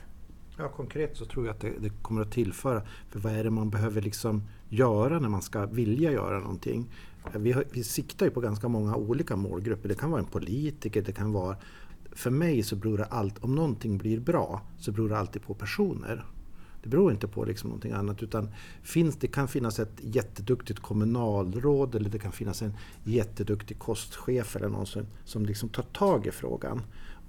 Ja, 0.58 0.68
konkret 0.68 1.16
så 1.16 1.24
tror 1.24 1.46
jag 1.46 1.54
att 1.54 1.60
det, 1.60 1.72
det, 1.78 1.88
kommer 2.02 2.22
att 2.22 2.32
tillföra. 2.32 2.82
För 3.08 3.20
vad 3.20 3.32
är 3.32 3.44
det 3.44 3.50
man 3.50 3.70
behöver 3.70 4.02
liksom 4.02 4.42
göra 4.68 5.18
när 5.18 5.28
man 5.28 5.42
ska 5.42 5.66
vilja 5.66 6.12
göra 6.12 6.38
någonting? 6.38 6.90
Vi, 7.34 7.52
har, 7.52 7.64
vi 7.70 7.84
siktar 7.84 8.26
ju 8.26 8.32
på 8.32 8.40
ganska 8.40 8.68
många 8.68 8.96
olika 8.96 9.36
målgrupper. 9.36 9.88
Det 9.88 9.94
kan 9.94 10.10
vara 10.10 10.20
en 10.20 10.26
politiker, 10.26 11.02
det 11.02 11.12
kan 11.12 11.32
vara... 11.32 11.56
För 12.12 12.30
mig 12.30 12.62
så 12.62 12.76
beror 12.76 12.98
det 12.98 13.04
allt, 13.04 13.44
om 13.44 13.54
någonting 13.54 13.98
blir 13.98 14.20
bra 14.20 14.62
så 14.78 14.92
beror 14.92 15.08
det 15.08 15.18
alltid 15.18 15.42
på 15.42 15.54
personer. 15.54 16.24
Det 16.82 16.88
beror 16.88 17.12
inte 17.12 17.28
på 17.28 17.44
liksom 17.44 17.68
någonting 17.68 17.92
annat 17.92 18.22
utan 18.22 18.48
finns, 18.82 19.16
det 19.16 19.26
kan 19.26 19.48
finnas 19.48 19.78
ett 19.78 20.00
jätteduktigt 20.00 20.80
kommunalråd 20.80 21.94
eller 21.94 22.10
det 22.10 22.18
kan 22.18 22.32
finnas 22.32 22.62
en 22.62 22.72
jätteduktig 23.04 23.78
kostchef 23.78 24.56
eller 24.56 24.68
någon 24.68 24.86
som, 24.86 25.06
som 25.24 25.46
liksom 25.46 25.68
tar 25.68 25.82
tag 25.82 26.26
i 26.26 26.30
frågan. 26.30 26.82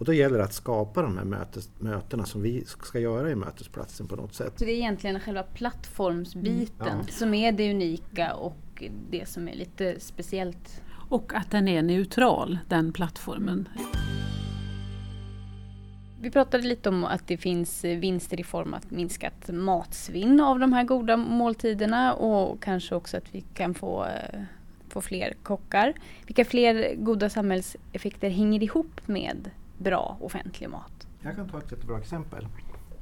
Och 0.03 0.07
då 0.07 0.13
gäller 0.13 0.38
det 0.38 0.43
att 0.43 0.53
skapa 0.53 1.01
de 1.01 1.17
här 1.17 1.25
mötes, 1.25 1.69
mötena 1.79 2.25
som 2.25 2.41
vi 2.41 2.63
ska 2.65 3.00
göra 3.00 3.31
i 3.31 3.36
mötesplatsen 3.36 4.07
på 4.07 4.15
något 4.15 4.33
sätt. 4.33 4.53
Så 4.55 4.65
det 4.65 4.72
är 4.72 4.75
egentligen 4.75 5.19
själva 5.19 5.43
plattformsbiten 5.43 6.88
mm. 6.88 7.03
ja. 7.07 7.13
som 7.13 7.33
är 7.33 7.51
det 7.51 7.72
unika 7.72 8.33
och 8.33 8.83
det 9.10 9.29
som 9.29 9.48
är 9.48 9.55
lite 9.55 10.00
speciellt? 10.00 10.81
Och 11.10 11.33
att 11.33 11.51
den 11.51 11.67
är 11.67 11.81
neutral, 11.81 12.60
den 12.69 12.93
plattformen. 12.93 13.69
Vi 16.22 16.31
pratade 16.31 16.67
lite 16.67 16.89
om 16.89 17.05
att 17.05 17.27
det 17.27 17.38
finns 17.38 17.83
vinster 17.83 18.39
i 18.39 18.43
form 18.43 18.74
av 18.74 18.81
minskat 18.89 19.50
matsvinn 19.50 20.39
av 20.39 20.60
de 20.60 20.74
här 20.74 20.83
goda 20.83 21.17
måltiderna 21.17 22.13
och 22.13 22.63
kanske 22.63 22.95
också 22.95 23.17
att 23.17 23.36
vi 23.36 23.41
kan 23.41 23.74
få, 23.74 24.05
eh, 24.05 24.41
få 24.89 25.01
fler 25.01 25.33
kockar. 25.43 25.93
Vilka 26.25 26.45
fler 26.45 26.95
goda 26.95 27.29
samhällseffekter 27.29 28.29
hänger 28.29 28.63
ihop 28.63 29.07
med 29.07 29.50
bra 29.77 30.18
offentlig 30.22 30.70
mat. 30.70 31.08
Jag 31.22 31.36
kan 31.36 31.50
ta 31.50 31.58
ett 31.58 31.72
jättebra 31.72 31.98
exempel. 31.98 32.48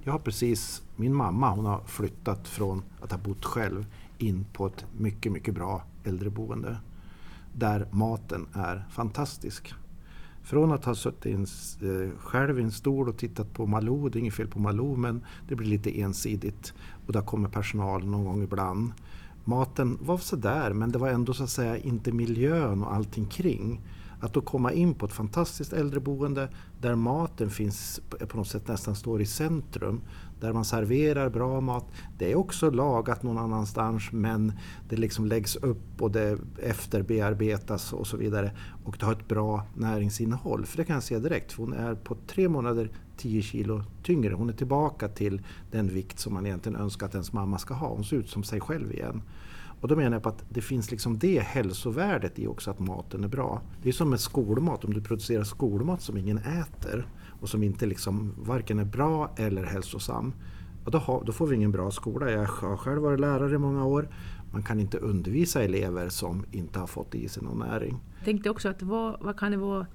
Jag 0.04 0.12
har 0.12 0.20
precis, 0.20 0.84
min 0.96 1.16
mamma 1.16 1.50
hon 1.50 1.66
har 1.66 1.84
flyttat 1.86 2.48
från 2.48 2.84
att 3.01 3.12
ha 3.12 3.18
bott 3.18 3.46
själv 3.46 3.86
in 4.18 4.46
på 4.54 4.68
ett 4.68 4.86
mycket, 4.98 5.32
mycket 5.32 5.54
bra 5.54 5.84
äldreboende. 6.04 6.78
Där 7.54 7.88
maten 7.92 8.48
är 8.54 8.86
fantastisk. 8.90 9.74
Från 10.44 10.72
att 10.72 10.86
ha 10.86 10.96
suttit 10.96 11.25
in, 11.25 11.42
eh, 11.42 12.20
själv 12.20 12.60
i 12.60 12.63
en 12.63 12.72
stol 12.72 13.10
och 13.10 13.18
tittat 13.18 13.54
på 13.54 13.66
Malou, 13.66 14.10
det 14.10 14.18
är 14.18 14.22
inget 14.22 14.34
fel 14.34 14.48
på 14.48 14.60
Malou 14.60 14.96
men 14.96 15.22
det 15.48 15.56
blir 15.56 15.68
lite 15.68 16.01
ensidigt. 16.01 16.74
Och 17.08 17.13
där 17.13 17.22
kommer 17.22 17.50
personal 17.50 18.06
någon 18.06 18.25
gång 18.25 18.44
ibland. 18.44 18.92
Maten 19.44 19.98
var 20.01 20.18
sådär 20.18 20.74
men 20.74 20.92
det 20.92 20.98
var 20.98 21.10
ändå 21.10 21.34
så 21.34 21.44
att 21.44 21.50
säga 21.50 21.78
inte 21.78 22.12
miljön 22.12 22.84
och 22.84 22.94
allting 22.94 23.25
kring. 23.25 23.82
Att 24.22 24.34
då 24.34 24.42
komma 24.42 24.72
in 24.72 24.94
på 24.94 25.06
ett 25.06 25.13
fantastiskt 25.13 25.74
äldreboende 25.74 26.50
där 26.82 26.96
maten 26.96 27.50
finns 27.50 28.01
på 28.28 28.38
något 28.38 28.48
sätt 28.48 28.68
nästan 28.68 28.96
står 28.96 29.22
i 29.22 29.25
centrum. 29.25 30.01
Där 30.40 30.54
man 30.54 30.66
serverar 30.66 31.30
bra 31.30 31.62
mat. 31.62 31.86
Det 32.18 32.32
är 32.32 32.36
också 32.36 32.70
lagat 32.70 33.24
någon 33.24 33.38
annanstans 33.38 34.12
men 34.12 34.54
det 34.90 34.96
liksom 34.96 35.25
läggs 35.25 35.56
upp 35.56 36.01
och 36.01 36.12
det 36.12 36.38
efterbearbetas 36.63 37.94
och 37.94 38.08
så 38.08 38.18
vidare. 38.18 38.51
Och 38.84 38.96
det 39.00 39.06
har 39.06 39.13
ett 39.13 39.28
bra 39.28 39.66
näringsinnehåll. 39.75 40.66
För 40.66 40.78
det 40.78 40.86
kan 40.86 40.94
jag 40.94 41.04
se 41.04 41.20
direkt. 41.20 41.51
För 41.51 41.63
hon 41.63 41.74
är 41.74 41.96
på 41.96 42.18
tre 42.28 42.50
månader 42.50 42.90
10 43.18 43.42
kilo 43.42 43.84
tyngre. 44.04 44.34
Hon 44.34 44.50
är 44.50 44.54
tillbaka 44.54 45.08
till 45.08 45.42
den 45.72 45.88
vikt 45.88 46.20
som 46.20 46.34
man 46.34 46.46
egentligen 46.46 46.80
önskar 46.80 47.06
att 47.06 47.13
ens 47.13 47.34
mamma 47.34 47.58
ska 47.58 47.74
ha. 47.74 47.88
Hon 47.88 48.04
ser 48.04 48.18
ut 48.18 48.30
som 48.30 48.44
sig 48.44 48.60
själv 48.60 48.94
igen. 48.94 49.22
Och 49.81 49.88
då 49.88 49.95
menar 49.95 50.15
jag 50.15 50.23
på 50.23 50.29
att 50.29 50.43
det 50.50 50.61
finns 50.61 50.91
liksom 50.91 51.19
det 51.19 51.39
hälsovärdet 51.39 52.39
i 52.39 52.47
också 52.47 52.71
att 52.71 52.79
maten 52.79 53.23
är 53.23 53.27
bra. 53.27 53.61
Det 53.83 53.89
är 53.89 53.93
som 53.93 54.09
med 54.09 54.19
skolmat, 54.19 54.85
om 54.85 54.93
du 54.93 55.01
producerar 55.01 55.43
skolmat 55.43 56.01
som 56.01 56.17
ingen 56.17 56.38
äter 56.38 57.07
och 57.39 57.50
som 57.50 57.63
inte 57.63 57.85
liksom 57.85 58.35
varken 58.38 58.79
är 58.79 58.85
bra 58.85 59.33
eller 59.38 59.63
hälsosam. 59.63 60.33
Och 60.85 60.91
då, 60.91 60.97
har, 60.97 61.23
då 61.25 61.31
får 61.31 61.47
vi 61.47 61.55
ingen 61.55 61.71
bra 61.71 61.91
skola. 61.91 62.31
Jag 62.31 62.45
har 62.45 62.77
själv 62.77 63.01
varit 63.01 63.19
lärare 63.19 63.55
i 63.55 63.57
många 63.57 63.85
år. 63.85 64.07
Man 64.53 64.63
kan 64.63 64.79
inte 64.79 64.97
undervisa 64.97 65.63
elever 65.63 66.09
som 66.09 66.45
inte 66.51 66.79
har 66.79 66.88
fått 66.88 67.15
i 67.15 67.29
sig 67.29 67.43
någon 67.43 67.59
näring. 67.59 68.00
Jag 68.17 68.25
tänkte 68.25 68.50
också 68.50 68.69
att 68.69 68.81
vad, 68.81 69.21
vad 69.21 69.39
kan 69.39 69.51
det 69.51 69.57
vara 69.57 69.88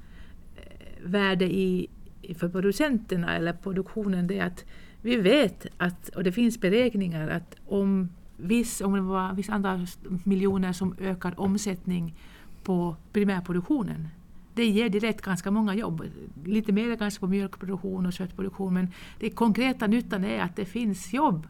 eh, 0.56 0.62
värde 1.04 1.44
i 1.44 1.90
för 2.38 2.48
producenterna 2.48 3.36
eller 3.36 3.52
produktionen? 3.52 4.26
Det 4.26 4.38
är 4.38 4.46
att 4.46 4.64
vi 5.02 5.16
vet 5.16 5.66
att, 5.76 6.08
och 6.08 6.24
det 6.24 6.32
finns 6.32 6.60
beräkningar 6.60 7.28
att 7.28 7.56
om 7.66 8.08
viss, 8.36 8.80
om 8.80 8.92
det 8.92 9.00
var 9.00 9.32
vissa 9.32 9.52
andra 9.52 9.86
miljoner 10.24 10.72
som 10.72 10.94
ökar 10.98 11.40
omsättning 11.40 12.14
på 12.62 12.96
primärproduktionen. 13.12 14.08
Det 14.54 14.66
ger 14.66 14.88
direkt 14.88 15.20
ganska 15.20 15.50
många 15.50 15.74
jobb. 15.74 16.02
Lite 16.44 16.72
mer 16.72 16.96
kanske 16.96 17.20
på 17.20 17.26
mjölkproduktion 17.26 18.06
och 18.06 18.12
köttproduktion 18.12 18.74
men 18.74 18.88
den 19.20 19.30
konkreta 19.30 19.86
nyttan 19.86 20.24
är 20.24 20.42
att 20.42 20.56
det 20.56 20.64
finns 20.64 21.12
jobb. 21.12 21.46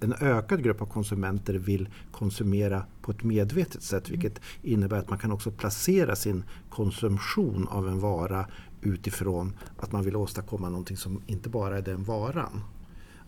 En 0.00 0.14
ökad 0.20 0.62
grupp 0.62 0.82
av 0.82 0.86
konsumenter 0.86 1.54
vill 1.54 1.88
konsumera 2.10 2.82
på 3.02 3.10
ett 3.10 3.22
medvetet 3.22 3.82
sätt 3.82 4.10
vilket 4.10 4.40
innebär 4.62 4.96
att 4.98 5.10
man 5.10 5.18
kan 5.18 5.32
också 5.32 5.50
placera 5.50 6.16
sin 6.16 6.44
konsumtion 6.70 7.68
av 7.68 7.88
en 7.88 8.00
vara 8.00 8.46
utifrån 8.82 9.52
att 9.78 9.92
man 9.92 10.04
vill 10.04 10.16
åstadkomma 10.16 10.68
någonting 10.68 10.96
som 10.96 11.22
inte 11.26 11.48
bara 11.48 11.78
är 11.78 11.82
den 11.82 12.04
varan. 12.04 12.60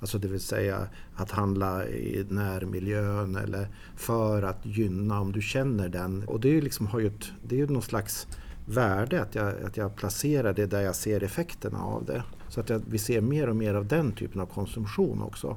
Alltså 0.00 0.19
det 0.19 0.28
vill 0.28 0.40
säga 0.40 0.88
att 1.14 1.30
handla 1.30 1.87
i 1.87 2.26
närmiljön 2.28 3.37
eller 3.37 3.69
för 3.97 4.42
att 4.42 4.66
gynna 4.66 5.21
om 5.21 5.33
du 5.33 5.42
känner 5.42 5.88
den. 5.88 6.25
Och 6.25 6.40
det 6.40 6.57
är 6.57 6.62
liksom, 6.62 6.87
har 6.87 7.00
ju 7.00 7.07
ett, 7.07 7.33
det 7.42 7.54
är 7.54 7.59
ju 7.59 7.66
någon 7.66 7.83
slags 7.83 8.26
värde 8.66 9.23
att 9.23 9.35
jag, 9.35 9.62
att 9.64 9.76
jag 9.76 9.97
placerar 9.97 10.52
det 10.52 10.66
där 10.66 10.80
jag 10.80 10.95
ser 10.95 11.23
effekterna 11.23 11.83
av 11.83 12.04
det. 12.04 12.23
Så 12.49 12.61
att 12.61 12.69
jag, 12.69 12.83
vi 12.87 12.99
ser 12.99 13.21
mer 13.21 13.49
och 13.49 13.57
mer 13.57 13.75
av 13.75 13.87
den 13.87 14.12
typen 14.12 14.40
av 14.40 14.47
konsumtion 14.47 15.23
också. 15.23 15.57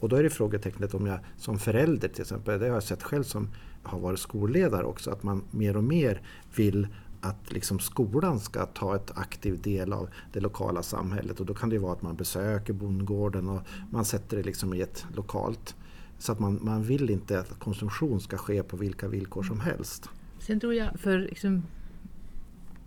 Och 0.00 0.08
då 0.08 0.16
är 0.16 0.22
det 0.22 0.30
frågetecknet 0.30 0.94
om 0.94 1.06
jag 1.06 1.18
som 1.38 1.58
förälder 1.58 2.08
till 2.08 2.20
exempel, 2.20 2.60
det 2.60 2.66
har 2.66 2.74
jag 2.74 2.82
sett 2.82 3.02
själv 3.02 3.22
som 3.22 3.48
har 3.82 3.98
varit 3.98 4.18
skolledare 4.18 4.84
också, 4.84 5.10
att 5.10 5.22
man 5.22 5.42
mer 5.50 5.76
och 5.76 5.84
mer 5.84 6.22
vill 6.56 6.88
att 7.24 7.52
liksom 7.52 7.78
skolan 7.78 8.40
ska 8.40 8.66
ta 8.66 8.96
ett 8.96 9.18
aktiv 9.18 9.62
del 9.62 9.92
av 9.92 10.08
det 10.32 10.40
lokala 10.40 10.82
samhället 10.82 11.40
och 11.40 11.46
då 11.46 11.54
kan 11.54 11.70
det 11.70 11.78
vara 11.78 11.92
att 11.92 12.02
man 12.02 12.16
besöker 12.16 12.72
bondgården 12.72 13.48
och 13.48 13.60
man 13.90 14.04
sätter 14.04 14.36
det 14.36 14.42
liksom 14.42 14.74
i 14.74 14.80
ett 14.80 15.06
lokalt. 15.14 15.76
Så 16.18 16.32
att 16.32 16.38
man, 16.40 16.58
man 16.62 16.82
vill 16.82 17.10
inte 17.10 17.40
att 17.40 17.58
konsumtion 17.58 18.20
ska 18.20 18.36
ske 18.36 18.62
på 18.62 18.76
vilka 18.76 19.08
villkor 19.08 19.42
som 19.42 19.60
helst. 19.60 20.08
Sen 20.38 20.60
tror 20.60 20.74
jag 20.74 21.00
för 21.00 21.18
liksom, 21.18 21.62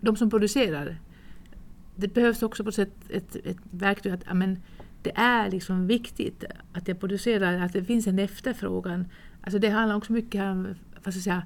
de 0.02 0.16
som 0.16 0.30
producerar, 0.30 1.00
det 1.96 2.08
behövs 2.08 2.44
också 2.44 2.64
på 2.64 2.72
sätt 2.72 2.94
ett, 3.10 3.36
ett 3.36 3.58
verktyg 3.72 4.12
att 4.12 4.28
amen, 4.28 4.60
det 5.02 5.12
är 5.16 5.52
liksom 5.52 5.88
viktigt 5.88 6.44
att 6.74 6.88
jag 6.88 7.00
producerar, 7.00 7.60
att 7.60 7.74
det 7.74 7.84
finns 7.84 8.08
en 8.08 8.20
efterfrågan. 8.20 9.06
Alltså 9.42 9.60
det 9.60 9.70
handlar 9.70 9.96
också 9.96 10.14
mycket 10.14 10.42
om 10.42 10.64
vad 11.04 11.14
ska 11.14 11.18
jag 11.18 11.24
säga, 11.24 11.44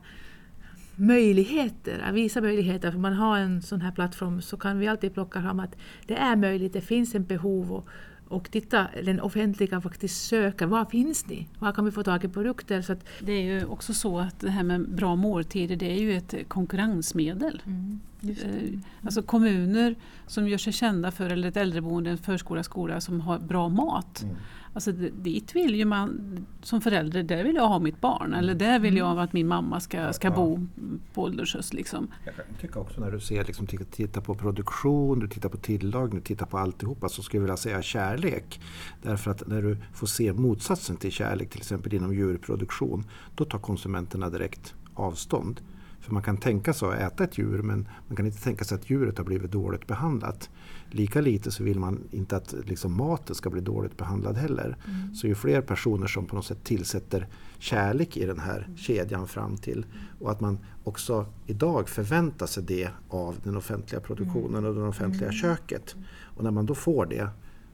möjligheter, 1.02 2.00
att 2.00 2.14
visa 2.14 2.42
möjligheter. 2.42 2.92
För 2.92 3.00
man 3.00 3.14
har 3.14 3.38
en 3.38 3.62
sån 3.62 3.82
här 3.82 3.92
plattform 3.92 4.42
så 4.42 4.58
kan 4.58 4.80
vi 4.80 4.88
alltid 4.88 5.14
plocka 5.14 5.42
fram 5.42 5.60
att 5.60 5.76
det 6.08 6.16
är 6.16 6.36
möjligt, 6.36 6.74
det 6.74 6.82
finns 6.82 7.16
en 7.16 7.26
behov. 7.26 7.72
Och, 7.72 7.88
och 8.28 8.52
titta, 8.52 8.88
den 9.04 9.20
offentliga 9.20 9.82
faktiskt 9.82 10.26
söker, 10.26 10.66
var 10.66 10.86
finns 10.86 11.28
ni? 11.28 11.48
Var 11.60 11.72
kan 11.72 11.86
vi 11.86 11.92
få 11.92 12.04
tag 12.04 12.24
i 12.24 12.28
produkter? 12.28 12.82
Så 12.82 12.94
att 12.94 13.06
det 13.20 13.32
är 13.32 13.42
ju 13.42 13.66
också 13.66 13.94
så 13.94 14.20
att 14.20 14.40
det 14.40 14.50
här 14.50 14.64
med 14.64 14.90
bra 14.90 15.16
måltider 15.16 15.76
det 15.76 15.92
är 15.92 16.00
ju 16.00 16.18
ett 16.18 16.36
konkurrensmedel. 16.48 17.62
Mm, 17.66 18.00
eh, 18.22 18.80
alltså 19.06 19.22
kommuner 19.22 19.96
som 20.28 20.48
gör 20.48 20.58
sig 20.58 20.74
kända 20.74 21.12
för, 21.12 21.30
eller 21.30 21.48
ett 21.48 21.58
äldreboende, 21.58 22.10
en 22.10 22.18
förskola, 22.18 22.64
skola 22.64 23.02
som 23.02 23.22
har 23.22 23.40
bra 23.40 23.70
mat. 23.70 24.24
Mm 24.24 24.36
Alltså 24.74 24.92
dit 24.92 25.56
vill 25.56 25.76
ju 25.76 25.86
man 25.86 26.38
som 26.62 26.82
förälder, 26.82 27.24
där 27.24 27.44
vill 27.44 27.56
jag 27.56 27.68
ha 27.68 27.80
mitt 27.80 28.02
barn 28.02 28.28
mm. 28.28 28.40
eller 28.40 28.56
där 28.56 28.80
vill 28.80 28.98
jag 28.98 29.12
mm. 29.12 29.24
att 29.24 29.34
min 29.34 29.48
mamma 29.48 29.80
ska, 29.80 30.14
ska 30.14 30.32
bo 30.32 30.68
på 31.14 31.22
åldershöst. 31.22 31.74
Liksom. 31.74 32.08
Jag 32.26 32.36
kan 32.36 32.46
tycka 32.62 32.80
också 32.80 33.02
när 33.02 33.12
du 33.12 33.20
ser, 33.20 33.46
liksom, 33.46 33.68
tittar 33.68 34.22
på 34.22 34.36
produktion, 34.36 35.20
du 35.20 35.28
tittar 35.28 35.50
på 35.50 35.58
tillagning, 35.58 36.16
du 36.16 36.22
tittar 36.22 36.46
på 36.46 36.58
alltihopa 36.58 37.10
så 37.10 37.24
skulle 37.24 37.38
jag 37.38 37.44
vilja 37.44 37.58
säga 37.58 37.82
kärlek. 37.82 38.62
Därför 39.02 39.32
att 39.32 39.48
när 39.48 39.62
du 39.62 39.78
får 39.94 40.08
se 40.08 40.34
motsatsen 40.34 40.98
till 40.98 41.12
kärlek, 41.12 41.50
till 41.50 41.60
exempel 41.60 41.94
inom 41.94 42.14
djurproduktion, 42.16 43.04
då 43.36 43.46
tar 43.46 43.60
konsumenterna 43.60 44.30
direkt 44.30 44.76
avstånd. 44.94 45.62
För 46.02 46.14
man 46.14 46.24
kan 46.24 46.38
tänka 46.38 46.74
sig 46.74 46.88
att 46.88 47.14
äta 47.14 47.24
ett 47.24 47.38
djur 47.38 47.62
men 47.62 47.88
man 48.08 48.16
kan 48.16 48.26
inte 48.26 48.44
tänka 48.44 48.66
sig 48.66 48.76
att 48.76 48.90
djuret 48.90 49.18
har 49.18 49.26
blivit 49.26 49.52
dåligt 49.52 49.88
behandlat. 49.88 50.50
Lika 50.94 51.22
lite 51.22 51.52
så 51.52 51.64
vill 51.64 51.80
man 51.80 52.00
inte 52.12 52.36
att 52.36 52.56
liksom 52.66 52.98
maten 52.98 53.36
ska 53.36 53.50
bli 53.50 53.62
dåligt 53.62 53.98
behandlad 53.98 54.38
heller. 54.38 54.78
Mm. 54.88 55.16
Så 55.16 55.28
ju 55.28 55.36
fler 55.36 55.62
personer 55.62 56.08
som 56.08 56.26
på 56.26 56.36
något 56.36 56.46
sätt 56.46 56.64
tillsätter 56.64 57.28
kärlek 57.60 58.18
i 58.18 58.26
den 58.26 58.40
här 58.40 58.58
mm. 58.58 58.78
kedjan 58.78 59.28
fram 59.28 59.58
till 59.58 59.86
och 60.20 60.32
att 60.32 60.42
man 60.42 60.60
också 60.84 61.26
idag 61.48 61.90
förväntar 61.90 62.46
sig 62.46 62.64
det 62.64 62.90
av 63.10 63.36
den 63.44 63.58
offentliga 63.58 64.02
produktionen 64.02 64.66
och 64.66 64.76
det 64.76 64.82
offentliga 64.82 65.30
mm. 65.30 65.34
köket. 65.34 65.96
Och 66.24 66.44
när 66.44 66.52
man 66.52 66.66
då 66.66 66.76
får 66.76 67.06
det 67.06 67.30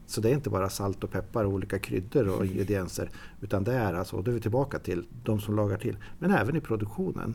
så 0.06 0.20
det 0.20 0.30
är 0.30 0.34
inte 0.34 0.50
bara 0.50 0.68
salt 0.68 1.04
och 1.04 1.10
peppar 1.10 1.44
och 1.44 1.52
olika 1.52 1.78
kryddor 1.78 2.28
och 2.28 2.46
ingredienser 2.46 3.10
utan 3.40 3.64
det 3.64 3.72
är 3.72 3.94
alltså, 3.94 4.16
och 4.16 4.24
då 4.24 4.30
är 4.30 4.34
vi 4.34 4.40
tillbaka 4.40 4.78
till 4.78 5.06
de 5.24 5.40
som 5.40 5.56
lagar 5.56 5.78
till, 5.78 5.96
men 6.18 6.30
även 6.30 6.56
i 6.56 6.60
produktionen 6.60 7.34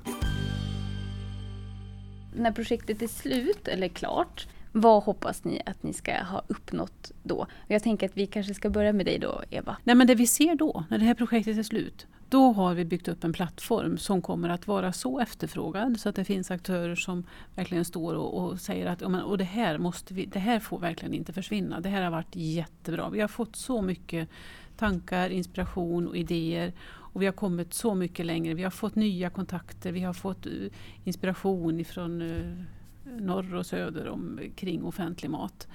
när 2.35 2.51
projektet 2.51 3.01
är 3.01 3.07
slut 3.07 3.67
eller 3.67 3.87
klart, 3.87 4.47
vad 4.75 5.03
hoppas 5.03 5.43
ni 5.43 5.61
att 5.65 5.83
ni 5.83 5.93
ska 5.93 6.23
ha 6.23 6.41
uppnått 6.47 7.11
då? 7.23 7.47
Jag 7.67 7.83
tänker 7.83 8.05
att 8.05 8.17
vi 8.17 8.27
kanske 8.27 8.53
ska 8.53 8.69
börja 8.69 8.93
med 8.93 9.05
dig 9.05 9.19
då, 9.19 9.41
Eva. 9.49 9.77
Nej, 9.83 9.95
men 9.95 10.07
det 10.07 10.15
vi 10.15 10.27
ser 10.27 10.55
då, 10.55 10.83
när 10.89 10.97
det 10.97 11.05
här 11.05 11.13
projektet 11.13 11.57
är 11.57 11.63
slut, 11.63 12.07
då 12.29 12.51
har 12.51 12.73
vi 12.73 12.85
byggt 12.85 13.07
upp 13.07 13.23
en 13.23 13.33
plattform 13.33 13.97
som 13.97 14.21
kommer 14.21 14.49
att 14.49 14.67
vara 14.67 14.93
så 14.93 15.19
efterfrågad 15.19 15.99
så 15.99 16.09
att 16.09 16.15
det 16.15 16.25
finns 16.25 16.51
aktörer 16.51 16.95
som 16.95 17.23
verkligen 17.55 17.85
står 17.85 18.15
och, 18.15 18.43
och 18.43 18.59
säger 18.59 18.85
att 18.85 19.01
och 19.01 19.37
det, 19.37 19.43
här 19.43 19.77
måste 19.77 20.13
vi, 20.13 20.25
det 20.25 20.39
här 20.39 20.59
får 20.59 20.79
verkligen 20.79 21.13
inte 21.13 21.33
försvinna. 21.33 21.79
Det 21.79 21.89
här 21.89 22.01
har 22.03 22.11
varit 22.11 22.35
jättebra. 22.35 23.09
Vi 23.09 23.21
har 23.21 23.27
fått 23.27 23.55
så 23.55 23.81
mycket 23.81 24.29
tankar, 24.77 25.29
inspiration 25.29 26.07
och 26.07 26.17
idéer 26.17 26.73
och 26.85 27.21
vi 27.21 27.25
har 27.25 27.33
kommit 27.33 27.73
så 27.73 27.95
mycket 27.95 28.25
längre. 28.25 28.53
Vi 28.53 28.63
har 28.63 28.71
fått 28.71 28.95
nya 28.95 29.29
kontakter, 29.29 29.91
vi 29.91 30.01
har 30.01 30.13
fått 30.13 30.45
eh, 30.45 30.51
inspiration 31.03 31.79
ifrån 31.79 32.21
eh, 32.21 32.65
norr 33.03 33.55
och 33.55 33.65
söder 33.65 34.07
om, 34.07 34.39
kring 34.55 34.83
offentlig 34.83 35.29
mat. 35.29 35.67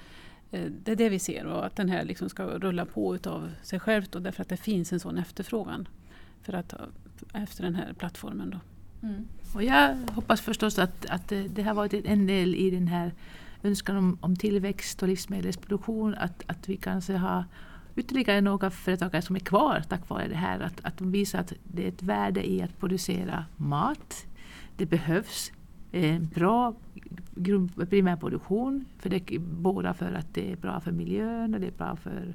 Eh, 0.51 0.65
det 0.83 0.91
är 0.91 0.95
det 0.95 1.09
vi 1.09 1.19
ser 1.19 1.45
och 1.45 1.65
att 1.65 1.75
den 1.75 1.89
här 1.89 2.03
liksom 2.03 2.29
ska 2.29 2.43
rulla 2.43 2.85
på 2.85 3.15
utav 3.15 3.51
sig 3.61 3.79
själv 3.79 4.05
då, 4.09 4.19
därför 4.19 4.41
att 4.41 4.49
det 4.49 4.57
finns 4.57 4.93
en 4.93 4.99
sån 4.99 5.17
efterfrågan 5.17 5.87
för 6.41 6.53
att, 6.53 6.73
efter 7.33 7.63
den 7.63 7.75
här 7.75 7.93
plattformen. 7.93 8.49
Då. 8.49 8.59
Mm. 9.07 9.27
Och 9.55 9.63
jag 9.63 9.97
hoppas 10.11 10.41
förstås 10.41 10.79
att, 10.79 11.05
att 11.05 11.33
det 11.49 11.63
har 11.63 11.73
varit 11.73 11.93
en 11.93 12.27
del 12.27 12.55
i 12.55 12.69
den 12.69 12.87
här 12.87 13.13
önskan 13.63 13.97
om, 13.97 14.17
om 14.21 14.35
tillväxt 14.35 15.01
och 15.01 15.07
livsmedelsproduktion, 15.07 16.15
att, 16.15 16.43
att 16.47 16.69
vi 16.69 16.77
kanske 16.77 17.13
har 17.13 17.43
ytterligare 17.95 18.41
några 18.41 18.71
företagare 18.71 19.21
som 19.21 19.35
är 19.35 19.39
kvar 19.39 19.83
tack 19.89 20.09
vare 20.09 20.27
det 20.27 20.35
här. 20.35 20.59
Att, 20.59 20.85
att 20.85 20.97
de 20.97 21.11
visar 21.11 21.39
att 21.39 21.53
det 21.63 21.83
är 21.83 21.87
ett 21.87 22.03
värde 22.03 22.49
i 22.49 22.61
att 22.61 22.79
producera 22.79 23.45
mat. 23.57 24.25
Det 24.77 24.85
behövs 24.85 25.51
en 25.91 26.25
bra 26.35 26.75
primärproduktion. 27.89 28.85
För 28.99 29.09
det, 29.09 29.39
både 29.39 29.93
för 29.93 30.13
att 30.13 30.33
det 30.33 30.51
är 30.51 30.55
bra 30.55 30.79
för 30.79 30.91
miljön 30.91 31.53
och 31.53 31.59
det 31.59 31.67
är 31.67 31.77
bra 31.77 31.95
för 31.95 32.33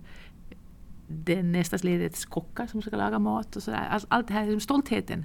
den 1.09 1.53
nästa 1.53 1.77
ledets 1.77 2.25
kockar 2.25 2.67
som 2.67 2.83
ska 2.83 2.97
laga 2.97 3.19
mat. 3.19 3.57
och 3.57 3.63
så 3.63 3.73
alltså 3.73 4.09
Allt 4.11 4.29
det 4.29 4.35
här, 4.35 4.45
liksom 4.45 4.61
stoltheten. 4.61 5.25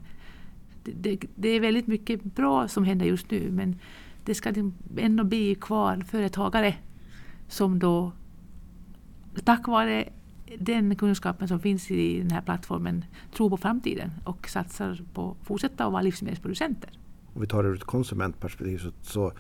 Det, 0.84 0.92
det, 0.92 1.28
det, 1.36 1.50
är 1.50 1.60
väldigt 1.60 1.88
mycket 1.88 2.24
bra 2.24 2.68
som 2.68 2.84
händer 2.84 3.06
just 3.06 3.32
nu 3.32 3.52
men 3.52 3.80
det 4.26 4.36
ska 4.36 4.50
liksom 4.50 4.74
ändå 4.98 5.24
bli 5.24 5.56
kvar 5.56 6.04
företagare 6.08 6.76
som 7.48 7.80
då 7.80 8.12
tack 9.44 9.68
vare 9.68 10.10
den 10.58 10.96
kunskapen 10.96 11.48
som 11.48 11.60
finns 11.60 11.92
i 11.92 12.20
den 12.20 12.32
här 12.32 12.42
plattformen 12.42 13.06
tror 13.34 13.50
på 13.50 13.58
framtiden 13.58 14.12
och 14.24 14.50
satsar 14.50 15.02
på 15.14 15.32
att 15.32 15.48
fortsätta 15.48 15.86
att 15.86 15.92
vara 15.92 16.02
livsmedelsproducenter. 16.02 16.99
Om 17.40 17.44
vi 17.44 17.48
tar 17.48 17.64
det 17.64 17.70
ur 17.70 17.76
ett 17.76 17.84
konsumentperspektiv 17.84 18.78
så, 18.78 18.92
så, 19.02 19.32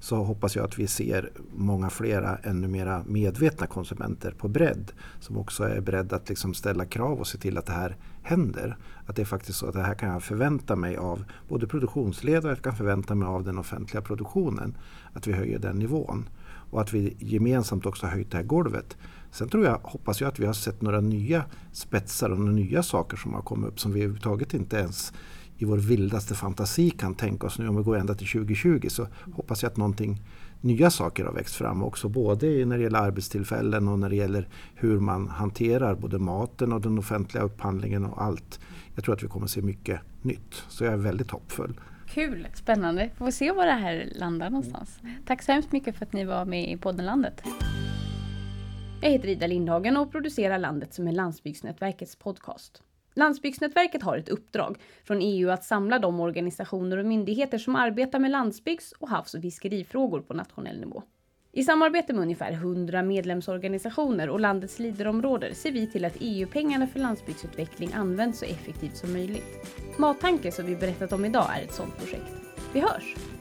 så, 0.00 0.16
hoppas 0.16 0.56
jag 0.56 0.64
att 0.64 0.78
vi 0.78 0.86
ser 0.86 1.30
många 1.56 1.90
flera 1.90 2.36
ännu 2.36 2.68
mera 2.68 3.04
medvetna 3.06 3.66
konsumenter 3.66 4.30
på 4.30 4.48
bredd 4.48 4.92
som 5.20 5.38
också 5.38 5.64
är 5.64 5.80
beredda 5.80 6.16
att 6.16 6.28
liksom 6.28 6.54
ställa 6.54 6.84
krav 6.84 7.18
och 7.18 7.26
se 7.26 7.38
till 7.38 7.58
att 7.58 7.66
det 7.66 7.72
här 7.72 7.96
händer. 8.22 8.76
Att 9.06 9.16
det 9.16 9.22
är 9.22 9.26
faktiskt 9.26 9.58
så 9.58 9.66
att 9.66 9.74
det 9.74 9.82
här 9.82 9.94
kan 9.94 10.08
jag 10.08 10.22
förvänta 10.22 10.76
mig 10.76 10.96
av 10.96 11.24
både 11.48 11.66
produktionsled 11.66 12.44
och 12.44 12.50
jag 12.50 12.62
kan 12.62 12.76
förvänta 12.76 13.14
mig 13.14 13.28
av 13.28 13.44
den 13.44 13.58
offentliga 13.58 14.02
produktionen. 14.02 14.76
Att 15.12 15.26
vi 15.26 15.32
höjer 15.32 15.58
den 15.58 15.76
nivån 15.76 16.28
och 16.70 16.80
att 16.80 16.92
vi 16.92 17.16
gemensamt 17.18 17.86
också 17.86 18.06
har 18.06 18.12
höjt 18.12 18.30
det 18.30 18.36
här 18.36 18.44
golvet. 18.44 18.96
Sen 19.30 19.48
tror 19.48 19.64
jag, 19.64 19.80
hoppas 19.82 20.20
jag 20.20 20.28
att 20.28 20.38
vi 20.38 20.46
har 20.46 20.52
sett 20.52 20.82
några 20.82 21.00
nya 21.00 21.44
spetsar 21.72 22.30
och 22.30 22.38
några 22.38 22.52
nya 22.52 22.82
saker 22.82 23.16
som 23.16 23.34
har 23.34 23.42
kommit 23.42 23.68
upp 23.68 23.80
som 23.80 23.92
vi 23.92 24.00
överhuvudtaget 24.00 24.54
inte 24.54 24.76
ens 24.76 25.12
i 25.58 25.64
vår 25.64 25.76
vildaste 25.76 26.34
fantasi 26.34 26.90
kan 26.90 27.14
tänka 27.14 27.46
oss 27.46 27.58
nu. 27.58 27.68
Om 27.68 27.76
vi 27.76 27.82
går 27.82 27.96
ända 27.96 28.14
till 28.14 28.28
2020 28.28 28.88
så 28.88 29.06
hoppas 29.32 29.62
jag 29.62 29.70
att 29.70 29.76
någonting 29.76 30.22
nya 30.60 30.90
saker 30.90 31.24
har 31.24 31.32
växt 31.32 31.54
fram 31.54 31.82
också. 31.82 32.08
Både 32.08 32.46
när 32.46 32.76
det 32.76 32.82
gäller 32.82 32.98
arbetstillfällen 32.98 33.88
och 33.88 33.98
när 33.98 34.08
det 34.08 34.16
gäller 34.16 34.48
hur 34.74 35.00
man 35.00 35.28
hanterar 35.28 35.94
både 35.94 36.18
maten 36.18 36.72
och 36.72 36.80
den 36.80 36.98
offentliga 36.98 37.44
upphandlingen 37.44 38.04
och 38.04 38.22
allt. 38.22 38.60
Jag 38.94 39.04
tror 39.04 39.14
att 39.14 39.22
vi 39.22 39.28
kommer 39.28 39.44
att 39.44 39.50
se 39.50 39.62
mycket 39.62 40.00
nytt. 40.22 40.54
Så 40.68 40.84
jag 40.84 40.92
är 40.92 40.96
väldigt 40.96 41.30
hoppfull. 41.30 41.80
Kul, 42.08 42.48
spännande. 42.54 43.10
Får 43.16 43.26
vi 43.26 43.32
se 43.32 43.52
var 43.52 43.66
det 43.66 43.72
här 43.72 44.12
landar 44.14 44.50
någonstans. 44.50 45.00
Tack 45.26 45.42
så 45.42 45.52
hemskt 45.52 45.72
mycket 45.72 45.96
för 45.96 46.06
att 46.06 46.12
ni 46.12 46.24
var 46.24 46.44
med 46.44 46.72
i 46.72 46.76
podden 46.76 47.06
Landet. 47.06 47.42
Jag 49.02 49.10
heter 49.10 49.28
Ida 49.28 49.46
Lindhagen 49.46 49.96
och 49.96 50.12
producerar 50.12 50.58
Landet 50.58 50.94
som 50.94 51.08
är 51.08 51.12
Landsbygdsnätverkets 51.12 52.16
podcast. 52.16 52.82
Landsbygdsnätverket 53.18 54.02
har 54.02 54.16
ett 54.16 54.28
uppdrag 54.28 54.78
från 55.04 55.18
EU 55.22 55.50
att 55.50 55.64
samla 55.64 55.98
de 55.98 56.20
organisationer 56.20 56.96
och 56.96 57.06
myndigheter 57.06 57.58
som 57.58 57.76
arbetar 57.76 58.18
med 58.18 58.30
landsbygds 58.30 58.92
och 58.92 59.08
havs 59.08 59.34
och 59.34 59.42
fiskerifrågor 59.42 60.20
på 60.20 60.34
nationell 60.34 60.80
nivå. 60.80 61.02
I 61.52 61.64
samarbete 61.64 62.12
med 62.12 62.22
ungefär 62.22 62.52
100 62.52 63.02
medlemsorganisationer 63.02 64.28
och 64.28 64.40
landets 64.40 64.78
liderområden 64.78 65.54
ser 65.54 65.72
vi 65.72 65.86
till 65.86 66.04
att 66.04 66.16
EU-pengarna 66.20 66.86
för 66.86 67.00
landsbygdsutveckling 67.00 67.92
används 67.94 68.38
så 68.38 68.44
effektivt 68.44 68.96
som 68.96 69.12
möjligt. 69.12 69.78
Mattanke 69.96 70.52
som 70.52 70.66
vi 70.66 70.76
berättat 70.76 71.12
om 71.12 71.24
idag 71.24 71.46
är 71.58 71.62
ett 71.62 71.74
sådant 71.74 71.96
projekt. 71.96 72.32
Vi 72.72 72.80
hörs! 72.80 73.37